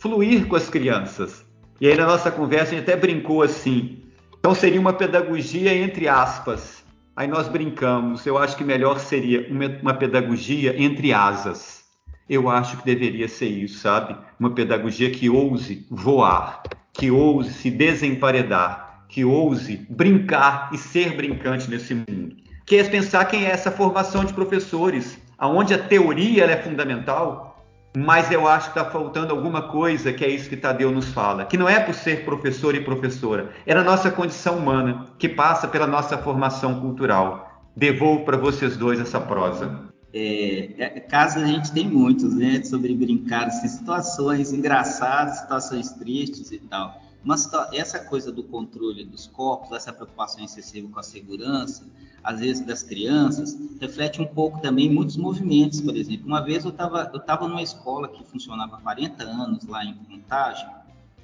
fluir 0.00 0.46
com 0.46 0.56
as 0.56 0.68
crianças. 0.68 1.44
E 1.80 1.86
aí 1.86 1.96
na 1.96 2.06
nossa 2.06 2.30
conversa 2.30 2.72
a 2.72 2.78
gente 2.78 2.90
até 2.90 2.96
brincou 2.96 3.42
assim. 3.42 4.02
Então 4.38 4.54
seria 4.54 4.80
uma 4.80 4.92
pedagogia 4.92 5.74
entre 5.74 6.08
aspas. 6.08 6.83
Aí 7.16 7.28
nós 7.28 7.46
brincamos. 7.46 8.26
Eu 8.26 8.36
acho 8.36 8.56
que 8.56 8.64
melhor 8.64 8.98
seria 8.98 9.46
uma, 9.82 9.94
pedagogia 9.94 10.74
entre 10.80 11.12
asas. 11.12 11.84
Eu 12.28 12.48
acho 12.48 12.78
que 12.78 12.84
deveria 12.84 13.28
ser 13.28 13.46
isso, 13.46 13.78
sabe? 13.78 14.16
Uma 14.40 14.50
pedagogia 14.50 15.10
que 15.10 15.30
ouse 15.30 15.86
voar, 15.90 16.62
que 16.92 17.10
ouse 17.10 17.52
se 17.52 17.70
desemparedar, 17.70 19.04
que 19.08 19.24
ouse 19.24 19.86
brincar 19.88 20.70
e 20.72 20.78
ser 20.78 21.14
brincante 21.14 21.70
nesse 21.70 21.94
mundo. 21.94 22.36
Que 22.66 22.76
é 22.76 22.84
pensar 22.84 23.26
quem 23.26 23.44
é 23.44 23.50
essa 23.50 23.70
formação 23.70 24.24
de 24.24 24.32
professores, 24.32 25.18
aonde 25.38 25.74
a 25.74 25.78
teoria 25.78 26.44
é 26.44 26.56
fundamental, 26.56 27.53
mas 27.96 28.30
eu 28.30 28.48
acho 28.48 28.72
que 28.72 28.78
está 28.78 28.90
faltando 28.90 29.32
alguma 29.32 29.62
coisa 29.62 30.12
que 30.12 30.24
é 30.24 30.28
isso 30.28 30.48
que 30.48 30.56
Tadeu 30.56 30.90
nos 30.90 31.08
fala, 31.08 31.44
que 31.44 31.56
não 31.56 31.68
é 31.68 31.78
por 31.78 31.94
ser 31.94 32.24
professor 32.24 32.74
e 32.74 32.80
professora, 32.80 33.50
é 33.64 33.74
na 33.74 33.84
nossa 33.84 34.10
condição 34.10 34.58
humana, 34.58 35.06
que 35.18 35.28
passa 35.28 35.68
pela 35.68 35.86
nossa 35.86 36.18
formação 36.18 36.80
cultural. 36.80 37.62
Devolvo 37.76 38.24
para 38.24 38.36
vocês 38.36 38.76
dois 38.76 39.00
essa 39.00 39.20
prosa. 39.20 39.92
É, 40.12 40.70
é, 40.78 41.00
casos 41.00 41.42
a 41.42 41.46
gente 41.46 41.72
tem 41.72 41.88
muitos, 41.88 42.34
né? 42.36 42.62
Sobre 42.62 42.94
brincar, 42.94 43.48
assim, 43.48 43.66
situações 43.66 44.52
engraçadas, 44.52 45.38
situações 45.38 45.90
tristes 45.90 46.52
e 46.52 46.58
tal. 46.58 47.00
Mas 47.24 47.50
essa 47.72 47.98
coisa 47.98 48.30
do 48.30 48.42
controle 48.42 49.04
dos 49.04 49.26
corpos, 49.26 49.72
essa 49.72 49.92
preocupação 49.92 50.44
excessiva 50.44 50.86
com 50.88 51.00
a 51.00 51.02
segurança, 51.02 51.84
às 52.22 52.40
vezes 52.40 52.64
das 52.64 52.82
crianças, 52.82 53.58
reflete 53.80 54.20
um 54.20 54.26
pouco 54.26 54.60
também 54.60 54.92
muitos 54.92 55.16
movimentos, 55.16 55.80
por 55.80 55.96
exemplo. 55.96 56.26
Uma 56.26 56.42
vez 56.42 56.64
eu 56.64 56.70
estava 56.70 57.10
eu 57.14 57.20
tava 57.20 57.48
numa 57.48 57.62
escola 57.62 58.08
que 58.08 58.22
funcionava 58.24 58.76
há 58.76 58.80
40 58.80 59.24
anos 59.24 59.66
lá 59.66 59.84
em 59.84 59.94
Contagem, 59.94 60.68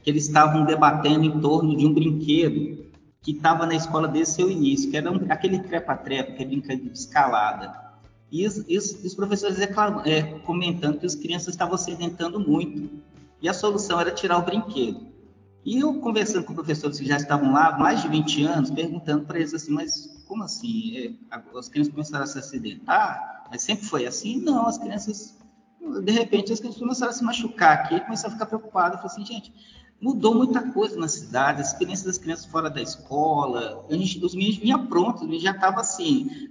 que 0.02 0.08
eles 0.08 0.26
estavam 0.26 0.64
debatendo 0.64 1.24
em 1.24 1.40
torno 1.40 1.76
de 1.76 1.86
um 1.86 1.92
brinquedo 1.92 2.86
que 3.22 3.32
estava 3.32 3.66
na 3.66 3.74
escola 3.74 4.08
desde 4.08 4.34
seu 4.34 4.50
início, 4.50 4.90
que 4.90 4.96
era 4.96 5.12
um, 5.12 5.26
aquele 5.28 5.58
trepa-trepa, 5.58 6.32
aquele 6.32 6.56
brinquedo 6.56 6.90
de 6.90 6.98
escalada. 6.98 7.90
E 8.32 8.46
os, 8.46 8.64
e 8.66 8.78
os, 8.78 9.04
os 9.04 9.14
professores 9.14 9.58
reclamam, 9.58 10.02
é, 10.06 10.22
comentando 10.40 10.98
que 10.98 11.06
as 11.06 11.14
crianças 11.14 11.48
estavam 11.48 11.76
sedentando 11.76 12.40
muito. 12.40 12.88
E 13.42 13.48
a 13.48 13.52
solução 13.52 14.00
era 14.00 14.10
tirar 14.10 14.38
o 14.38 14.42
brinquedo. 14.42 15.09
E 15.64 15.80
eu 15.80 16.00
conversando 16.00 16.44
com 16.44 16.54
professores 16.54 16.98
que 16.98 17.06
já 17.06 17.16
estavam 17.16 17.52
lá 17.52 17.68
há 17.68 17.78
mais 17.78 18.02
de 18.02 18.08
20 18.08 18.44
anos, 18.44 18.70
perguntando 18.70 19.24
para 19.26 19.38
eles 19.38 19.52
assim, 19.52 19.72
mas 19.72 20.24
como 20.26 20.44
assim? 20.44 20.96
É, 20.96 21.36
as 21.58 21.68
crianças 21.68 21.92
começaram 21.92 22.24
a 22.24 22.26
se 22.26 22.38
acidentar? 22.38 23.46
Mas 23.50 23.62
sempre 23.62 23.84
foi 23.84 24.06
assim? 24.06 24.40
Não, 24.40 24.66
as 24.66 24.78
crianças, 24.78 25.36
de 26.02 26.12
repente, 26.12 26.52
as 26.52 26.60
crianças 26.60 26.80
começaram 26.80 27.10
a 27.10 27.14
se 27.14 27.24
machucar 27.24 27.72
aqui, 27.78 28.00
começaram 28.00 28.30
a 28.30 28.32
ficar 28.34 28.46
preocupadas. 28.46 29.02
Eu 29.02 29.08
falei 29.08 29.24
assim, 29.24 29.34
gente, 29.34 29.52
mudou 30.00 30.34
muita 30.34 30.62
coisa 30.72 30.98
na 30.98 31.08
cidade, 31.08 31.60
as 31.60 31.72
experiência 31.72 32.06
das 32.06 32.16
crianças 32.16 32.46
fora 32.46 32.70
da 32.70 32.80
escola, 32.80 33.84
gente, 33.90 34.24
os 34.24 34.34
meninos 34.34 34.58
vinham 34.58 34.86
prontos, 34.86 35.22
eles 35.22 35.42
já 35.42 35.50
estavam 35.50 35.80
assim, 35.80 36.48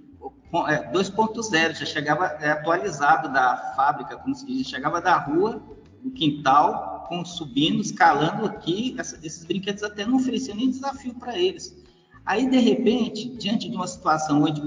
2.0, 0.52 1.54
é, 1.54 1.74
já 1.74 1.86
chegava 1.86 2.26
é, 2.26 2.50
atualizado 2.50 3.32
da 3.32 3.72
fábrica, 3.74 4.16
como 4.16 4.34
se 4.34 4.46
diz, 4.46 4.68
chegava 4.68 5.00
da 5.00 5.16
rua, 5.16 5.62
do 6.02 6.10
quintal, 6.10 6.89
com, 7.10 7.24
subindo, 7.24 7.80
escalando 7.80 8.46
aqui, 8.46 8.94
essa, 8.96 9.18
esses 9.26 9.44
brinquedos 9.44 9.82
até 9.82 10.06
não 10.06 10.18
ofereciam 10.18 10.56
nem 10.56 10.70
desafio 10.70 11.12
para 11.14 11.36
eles. 11.36 11.76
Aí, 12.24 12.48
de 12.48 12.58
repente, 12.58 13.28
diante 13.30 13.68
de 13.68 13.74
uma 13.74 13.88
situação 13.88 14.44
onde 14.44 14.62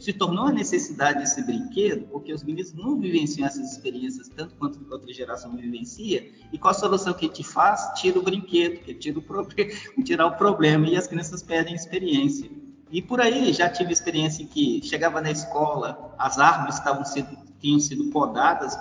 se 0.00 0.14
tornou 0.14 0.46
a 0.46 0.52
necessidade 0.52 1.18
desse 1.18 1.42
brinquedo, 1.44 2.06
porque 2.06 2.32
os 2.32 2.42
meninos 2.42 2.72
não 2.72 2.98
vivenciam 2.98 3.46
essas 3.46 3.72
experiências 3.72 4.30
tanto 4.30 4.54
quanto 4.54 4.80
a 4.88 4.94
outra 4.94 5.12
geração 5.12 5.54
vivencia, 5.54 6.32
e 6.50 6.56
qual 6.56 6.70
a 6.70 6.74
solução 6.74 7.12
que 7.12 7.26
a 7.26 7.28
gente 7.28 7.44
faz? 7.44 7.92
Tira 8.00 8.18
o 8.18 8.22
brinquedo, 8.22 8.80
que 8.80 8.94
tira 8.94 9.18
o, 9.18 9.22
tirar 10.02 10.26
o 10.26 10.36
problema, 10.38 10.88
e 10.88 10.96
as 10.96 11.06
crianças 11.06 11.42
perdem 11.42 11.74
experiência. 11.74 12.50
E 12.90 13.02
por 13.02 13.20
aí 13.20 13.52
já 13.52 13.68
tive 13.68 13.92
experiência 13.92 14.42
em 14.42 14.46
que 14.46 14.80
chegava 14.82 15.20
na 15.20 15.30
escola, 15.30 16.14
as 16.18 16.38
árvores 16.38 16.76
estavam 16.76 17.04
sendo, 17.04 17.36
tinham 17.60 17.80
sido 17.80 18.04
podadas, 18.06 18.74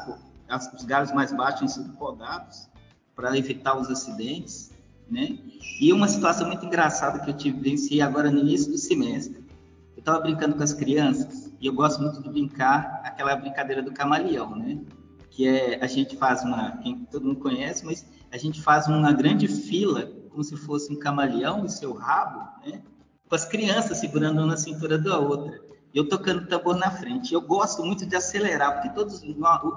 as, 0.48 0.72
os 0.72 0.86
galhos 0.86 1.12
mais 1.12 1.34
baixos 1.34 1.60
tinham 1.60 1.86
sido 1.86 1.98
podados 1.98 2.74
para 3.16 3.38
evitar 3.38 3.78
os 3.78 3.90
acidentes, 3.90 4.72
né? 5.10 5.38
E 5.80 5.94
uma 5.94 6.08
situação 6.08 6.48
muito 6.48 6.66
engraçada 6.66 7.20
que 7.20 7.30
eu 7.30 7.38
tive 7.38 7.58
vivenciei 7.58 8.02
agora 8.02 8.30
no 8.30 8.40
início 8.40 8.72
do 8.72 8.78
semestre. 8.78 9.44
Eu 9.96 10.00
estava 10.00 10.20
brincando 10.20 10.56
com 10.56 10.64
as 10.64 10.74
crianças 10.74 11.52
e 11.60 11.68
eu 11.68 11.74
gosto 11.74 12.02
muito 12.02 12.22
de 12.22 12.30
brincar 12.30 13.02
aquela 13.04 13.36
brincadeira 13.36 13.82
do 13.82 13.92
camaleão, 13.92 14.56
né? 14.56 14.80
Que 15.30 15.48
é 15.48 15.84
a 15.84 15.88
gente 15.88 16.18
faz 16.18 16.44
uma, 16.44 16.78
quem 16.78 17.06
todo 17.06 17.26
mundo 17.26 17.40
conhece, 17.40 17.86
mas 17.86 18.06
a 18.32 18.38
gente 18.38 18.62
faz 18.62 18.88
uma 18.88 19.12
grande 19.14 19.48
fila, 19.48 20.12
como 20.30 20.44
se 20.44 20.56
fosse 20.58 20.92
um 20.92 21.00
camaleão 21.00 21.66
e 21.66 21.70
seu 21.70 21.94
rabo, 21.94 22.40
né? 22.66 22.82
Com 23.28 23.36
as 23.36 23.46
crianças 23.46 23.98
segurando 23.98 24.40
uma 24.40 24.48
na 24.48 24.58
cintura 24.58 24.98
da 24.98 25.18
outra. 25.18 25.60
E 25.94 25.98
eu 25.98 26.10
tocando 26.10 26.46
tambor 26.48 26.76
na 26.76 26.92
frente. 26.92 27.34
Eu 27.34 27.42
gosto 27.42 27.84
muito 27.84 28.06
de 28.06 28.16
acelerar, 28.16 28.74
porque 28.74 28.90
todos 28.90 29.24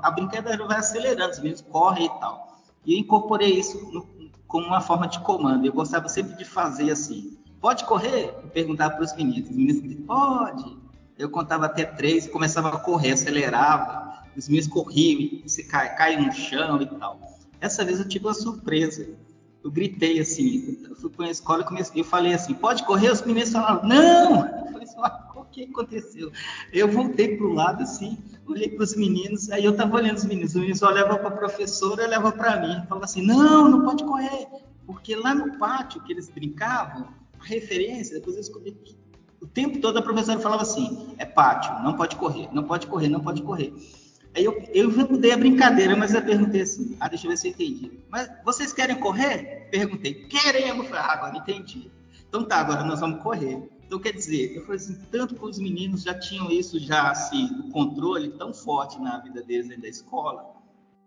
a 0.02 0.10
brincadeira 0.10 0.66
vai 0.66 0.78
acelerando, 0.78 1.30
os 1.30 1.38
meninos 1.38 1.60
correm 1.60 2.06
e 2.06 2.20
tal. 2.20 2.57
E 2.88 2.98
incorporei 2.98 3.58
isso 3.58 3.78
no, 3.92 4.08
como 4.46 4.66
uma 4.66 4.80
forma 4.80 5.06
de 5.06 5.20
comando. 5.20 5.66
Eu 5.66 5.74
gostava 5.74 6.08
sempre 6.08 6.34
de 6.38 6.44
fazer 6.46 6.90
assim. 6.90 7.36
Pode 7.60 7.84
correr? 7.84 8.34
Eu 8.42 8.48
perguntava 8.48 8.94
para 8.94 9.04
os 9.04 9.14
meninos. 9.14 9.50
Os 9.50 9.54
meninos 9.54 9.82
diziam, 9.82 10.06
pode. 10.06 10.78
Eu 11.18 11.28
contava 11.28 11.66
até 11.66 11.84
três 11.84 12.26
começava 12.26 12.70
a 12.70 12.78
correr, 12.78 13.12
acelerava. 13.12 14.22
Os 14.34 14.48
meninos 14.48 14.68
corriam, 14.68 15.46
se 15.46 15.64
cai, 15.64 15.94
caem 15.96 16.24
no 16.24 16.32
chão 16.32 16.80
e 16.80 16.86
tal. 16.86 17.20
Essa 17.60 17.84
vez 17.84 17.98
eu 17.98 18.08
tive 18.08 18.24
uma 18.24 18.32
surpresa. 18.32 19.06
Eu 19.62 19.70
gritei 19.70 20.18
assim, 20.18 20.78
eu 20.88 20.96
fui 20.96 21.10
para 21.10 21.26
a 21.26 21.30
escola 21.30 21.62
e 21.62 21.66
comecei, 21.66 22.00
eu 22.00 22.04
falei 22.04 22.32
assim, 22.32 22.54
pode 22.54 22.84
correr? 22.84 23.10
Os 23.10 23.20
meninos 23.20 23.50
falaram, 23.50 23.86
não! 23.86 24.46
Eu 24.46 24.72
falei 24.72 24.84
assim, 24.84 24.96
o 25.34 25.44
que 25.44 25.64
aconteceu? 25.64 26.32
Eu 26.72 26.88
voltei 26.90 27.36
para 27.36 27.46
o 27.46 27.52
lado 27.52 27.82
assim, 27.82 28.16
olhei 28.48 28.68
para 28.68 28.84
os 28.84 28.94
meninos, 28.94 29.50
aí 29.50 29.64
eu 29.64 29.72
estava 29.72 29.96
olhando 29.96 30.16
os 30.16 30.24
meninos, 30.24 30.54
os 30.54 30.60
meninos 30.60 30.82
olhavam 30.82 31.18
para 31.18 31.28
a 31.28 31.32
professora, 31.32 32.04
olhavam 32.04 32.32
para 32.32 32.60
mim, 32.60 32.74
falavam 32.88 33.04
assim, 33.04 33.22
não, 33.22 33.68
não 33.68 33.84
pode 33.84 34.04
correr, 34.04 34.46
porque 34.86 35.14
lá 35.14 35.34
no 35.34 35.58
pátio 35.58 36.02
que 36.02 36.12
eles 36.12 36.28
brincavam, 36.28 37.08
a 37.38 37.44
referência, 37.44 38.16
depois 38.16 38.36
eu 38.36 38.42
descobri 38.42 38.72
que 38.72 38.96
o 39.40 39.46
tempo 39.46 39.80
todo 39.80 39.98
a 39.98 40.02
professora 40.02 40.40
falava 40.40 40.62
assim, 40.62 41.14
é 41.18 41.24
pátio, 41.24 41.72
não 41.82 41.94
pode 41.94 42.16
correr, 42.16 42.48
não 42.52 42.64
pode 42.64 42.86
correr, 42.86 43.08
não 43.08 43.20
pode 43.20 43.42
correr. 43.42 43.72
Aí 44.34 44.44
eu, 44.44 44.62
eu 44.72 44.90
mudei 44.90 45.32
a 45.32 45.36
brincadeira, 45.36 45.96
mas 45.96 46.14
eu 46.14 46.22
perguntei 46.22 46.62
assim, 46.62 46.96
ah, 47.00 47.08
deixa 47.08 47.26
eu 47.26 47.30
ver 47.30 47.36
se 47.36 47.48
eu 47.48 47.52
entendi. 47.52 47.92
Mas 48.08 48.30
vocês 48.44 48.72
querem 48.72 48.96
correr? 48.96 49.68
Perguntei, 49.70 50.14
queremos. 50.14 50.92
Ah, 50.92 51.12
agora 51.12 51.36
entendi. 51.36 51.90
Então 52.28 52.44
tá, 52.44 52.58
agora 52.58 52.84
nós 52.84 53.00
vamos 53.00 53.22
correr. 53.22 53.68
Então 53.88 53.98
quer 53.98 54.12
dizer, 54.12 54.54
eu 54.54 54.60
falei 54.66 54.76
assim, 54.76 54.98
tanto 55.10 55.34
que 55.34 55.42
os 55.42 55.58
meninos 55.58 56.02
já 56.02 56.12
tinham 56.12 56.50
isso 56.50 56.78
já 56.78 57.10
assim, 57.10 57.46
o 57.58 57.70
controle 57.70 58.28
tão 58.32 58.52
forte 58.52 59.00
na 59.00 59.18
vida 59.18 59.42
deles 59.42 59.66
dentro 59.66 59.82
da 59.82 59.88
escola, 59.88 60.44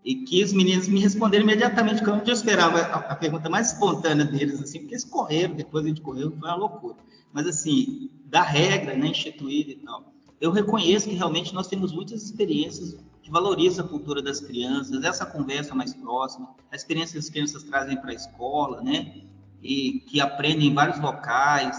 e 0.04 0.16
que 0.16 0.44
os 0.44 0.52
meninos 0.52 0.88
me 0.88 1.00
responderam 1.00 1.44
imediatamente, 1.44 2.04
como 2.04 2.24
eu 2.26 2.34
esperava 2.34 2.80
a, 2.80 3.12
a, 3.12 3.16
pergunta 3.16 3.48
mais 3.52 3.72
espontânea 3.72 4.26
deles, 4.26 4.60
assim, 4.60 4.80
porque 4.80 4.96
eles 4.96 5.04
correram, 5.04 5.54
depois 5.54 5.86
a 5.86 5.90
gente 5.90 6.02
correu, 6.02 6.32
foi 6.32 6.40
uma 6.40 6.56
loucura. 6.56 6.96
Mas 7.32 7.46
assim, 7.46 8.10
da 8.26 8.42
regra, 8.42 8.96
né, 8.96 9.10
instituída 9.10 9.72
e 9.72 9.76
tal. 9.76 10.12
Eu 10.40 10.50
reconheço 10.50 11.08
que 11.08 11.14
realmente 11.14 11.54
nós 11.54 11.68
temos 11.68 11.94
muitas 11.94 12.24
experiências 12.24 12.98
que 13.22 13.30
valorizam 13.30 13.86
a 13.86 13.88
cultura 13.88 14.24
das 14.24 14.40
crianças, 14.40 15.04
essa 15.04 15.24
conversa 15.24 15.76
mais 15.76 15.94
próxima, 15.94 16.50
a 16.72 16.76
experiência 16.76 17.14
que 17.14 17.20
as 17.20 17.30
crianças 17.30 17.62
trazem 17.62 17.96
para 17.96 18.10
a 18.10 18.16
escola, 18.16 18.82
né? 18.82 19.22
E 19.62 20.00
que 20.08 20.20
aprendem 20.20 20.70
em 20.70 20.74
vários 20.74 21.00
locais, 21.00 21.78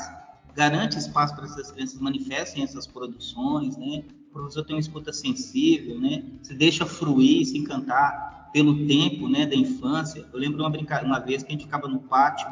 garante 0.55 0.99
espaço 0.99 1.35
para 1.35 1.45
essas 1.45 1.71
crianças 1.71 2.01
manifestem 2.01 2.63
essas 2.63 2.87
produções, 2.87 3.77
né? 3.77 4.05
O 4.31 4.33
professor 4.33 4.65
tem 4.65 4.77
uma 4.77 4.81
escuta 4.81 5.13
sensível, 5.13 6.01
né? 6.01 6.25
Se 6.43 6.55
deixa 6.55 6.87
fruir, 6.87 7.45
se 7.47 7.59
encantar 7.59 8.51
pelo 8.53 8.87
tempo, 8.87 9.29
né, 9.29 9.47
da 9.47 9.55
infância. 9.55 10.27
Eu 10.33 10.39
lembro 10.39 10.61
uma 10.61 10.69
brincadeira, 10.69 11.09
uma 11.09 11.19
vez 11.19 11.43
que 11.43 11.49
a 11.49 11.53
gente 11.53 11.65
ficava 11.65 11.89
no 11.89 12.01
pátio 12.01 12.47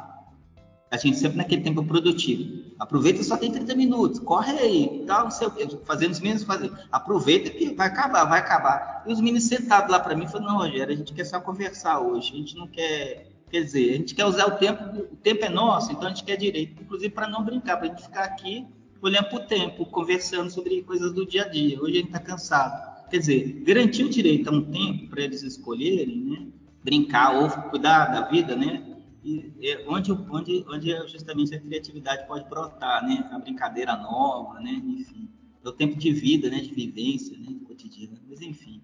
a 0.91 0.97
gente 0.97 1.19
sempre 1.19 1.39
naquele 1.39 1.63
tempo 1.63 1.85
produtivo. 1.85 2.75
Aproveita, 2.79 3.23
só 3.23 3.37
tem 3.37 3.53
30 3.53 3.75
minutos, 3.77 4.19
corre 4.19 4.59
aí, 4.59 5.05
tal, 5.07 5.25
não 5.25 5.31
sei 5.31 5.47
o 5.47 5.51
quê, 5.51 5.69
fazendo 5.85 6.13
os 6.13 6.21
meninos 6.21 6.43
fazer. 6.43 6.73
Aproveita 6.91 7.49
que 7.51 7.73
vai 7.75 7.87
acabar, 7.87 8.25
vai 8.25 8.41
acabar. 8.41 9.05
E 9.07 9.13
os 9.13 9.21
meninos 9.21 9.45
sentados 9.45 9.91
lá 9.91 10.01
para 10.01 10.17
mim 10.17 10.27
falaram, 10.27 10.53
não, 10.53 10.59
Rogério, 10.59 10.93
a 10.93 10.97
gente 10.97 11.15
quer 11.15 11.25
só 11.25 11.41
conversar 11.41 12.01
hoje, 12.01 12.33
a 12.33 12.37
gente 12.37 12.57
não 12.57 12.67
quer, 12.67 13.30
quer 13.51 13.65
dizer, 13.65 13.95
a 13.95 13.97
gente 13.97 14.15
quer 14.15 14.25
usar 14.25 14.47
o 14.47 14.59
tempo, 14.59 14.83
o 15.13 15.17
tempo 15.17 15.45
é 15.45 15.49
nosso, 15.49 15.93
então 15.93 16.07
a 16.07 16.09
gente 16.09 16.25
quer 16.25 16.37
direito, 16.37 16.81
inclusive 16.83 17.11
para 17.11 17.29
não 17.29 17.45
brincar, 17.45 17.77
para 17.77 17.87
a 17.87 17.91
gente 17.91 18.03
ficar 18.03 18.25
aqui 18.25 18.67
olhando 19.03 19.29
para 19.29 19.39
o 19.39 19.47
tempo, 19.47 19.87
conversando 19.87 20.51
sobre 20.51 20.83
coisas 20.83 21.13
do 21.13 21.27
dia 21.27 21.45
a 21.45 21.49
dia. 21.49 21.81
Hoje 21.81 21.93
a 21.93 21.97
gente 21.97 22.07
está 22.07 22.21
cansado. 22.21 23.09
Quer 23.09 23.19
dizer, 23.19 23.63
garantir 23.65 24.05
o 24.05 24.09
direito 24.09 24.49
a 24.49 24.53
um 24.53 24.63
tempo 24.63 25.09
para 25.09 25.23
eles 25.23 25.43
escolherem, 25.43 26.17
né? 26.25 26.47
Brincar 26.85 27.35
ou 27.35 27.51
cuidar 27.71 28.07
da 28.07 28.29
vida, 28.29 28.55
né? 28.55 28.91
e, 29.25 29.53
é, 29.63 29.85
onde, 29.87 30.13
onde, 30.13 30.65
onde 30.69 31.09
justamente 31.09 31.55
a 31.55 31.61
criatividade 31.61 32.27
pode 32.27 32.49
brotar, 32.49 33.07
né? 33.07 33.29
A 33.33 33.39
brincadeira 33.39 33.97
nova, 33.97 34.61
né? 34.61 34.71
Enfim, 34.73 35.29
é 35.65 35.69
o 35.69 35.73
tempo 35.73 35.97
de 35.97 36.13
vida, 36.13 36.49
né? 36.49 36.61
De 36.61 36.73
vivência, 36.73 37.37
né? 37.39 37.57
Cotidiana. 37.67 38.21
Mas, 38.29 38.41
enfim, 38.41 38.80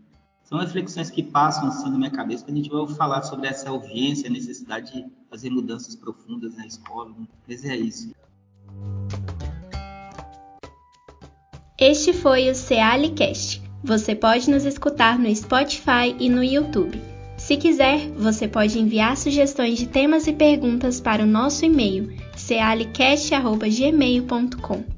são 0.46 0.58
reflexões 0.58 1.10
que 1.10 1.22
passam 1.24 1.68
assim 1.68 1.90
na 1.90 1.98
minha 1.98 2.10
cabeça 2.10 2.44
que 2.44 2.52
a 2.52 2.54
gente 2.54 2.70
vai 2.70 2.86
falar 2.94 3.22
sobre 3.22 3.48
essa 3.48 3.72
urgência, 3.72 4.28
a 4.28 4.32
necessidade 4.32 4.92
de 4.92 5.04
fazer 5.28 5.50
mudanças 5.50 5.96
profundas 5.96 6.56
na 6.56 6.64
escola. 6.64 7.10
Né? 7.10 7.26
Mas 7.48 7.64
é 7.64 7.74
isso. 7.76 8.14
Este 11.78 12.12
foi 12.12 12.48
o 12.48 12.54
Cealicast. 12.54 13.60
Você 13.82 14.14
pode 14.14 14.48
nos 14.48 14.64
escutar 14.64 15.18
no 15.18 15.34
Spotify 15.34 16.14
e 16.18 16.28
no 16.28 16.44
YouTube. 16.44 17.02
Se 17.36 17.56
quiser, 17.56 18.08
você 18.12 18.46
pode 18.48 18.78
enviar 18.78 19.16
sugestões 19.16 19.78
de 19.78 19.88
temas 19.88 20.28
e 20.28 20.32
perguntas 20.32 21.00
para 21.00 21.24
o 21.24 21.26
nosso 21.26 21.64
e-mail 21.64 22.16
cealicast.gmail.com. 22.36 24.95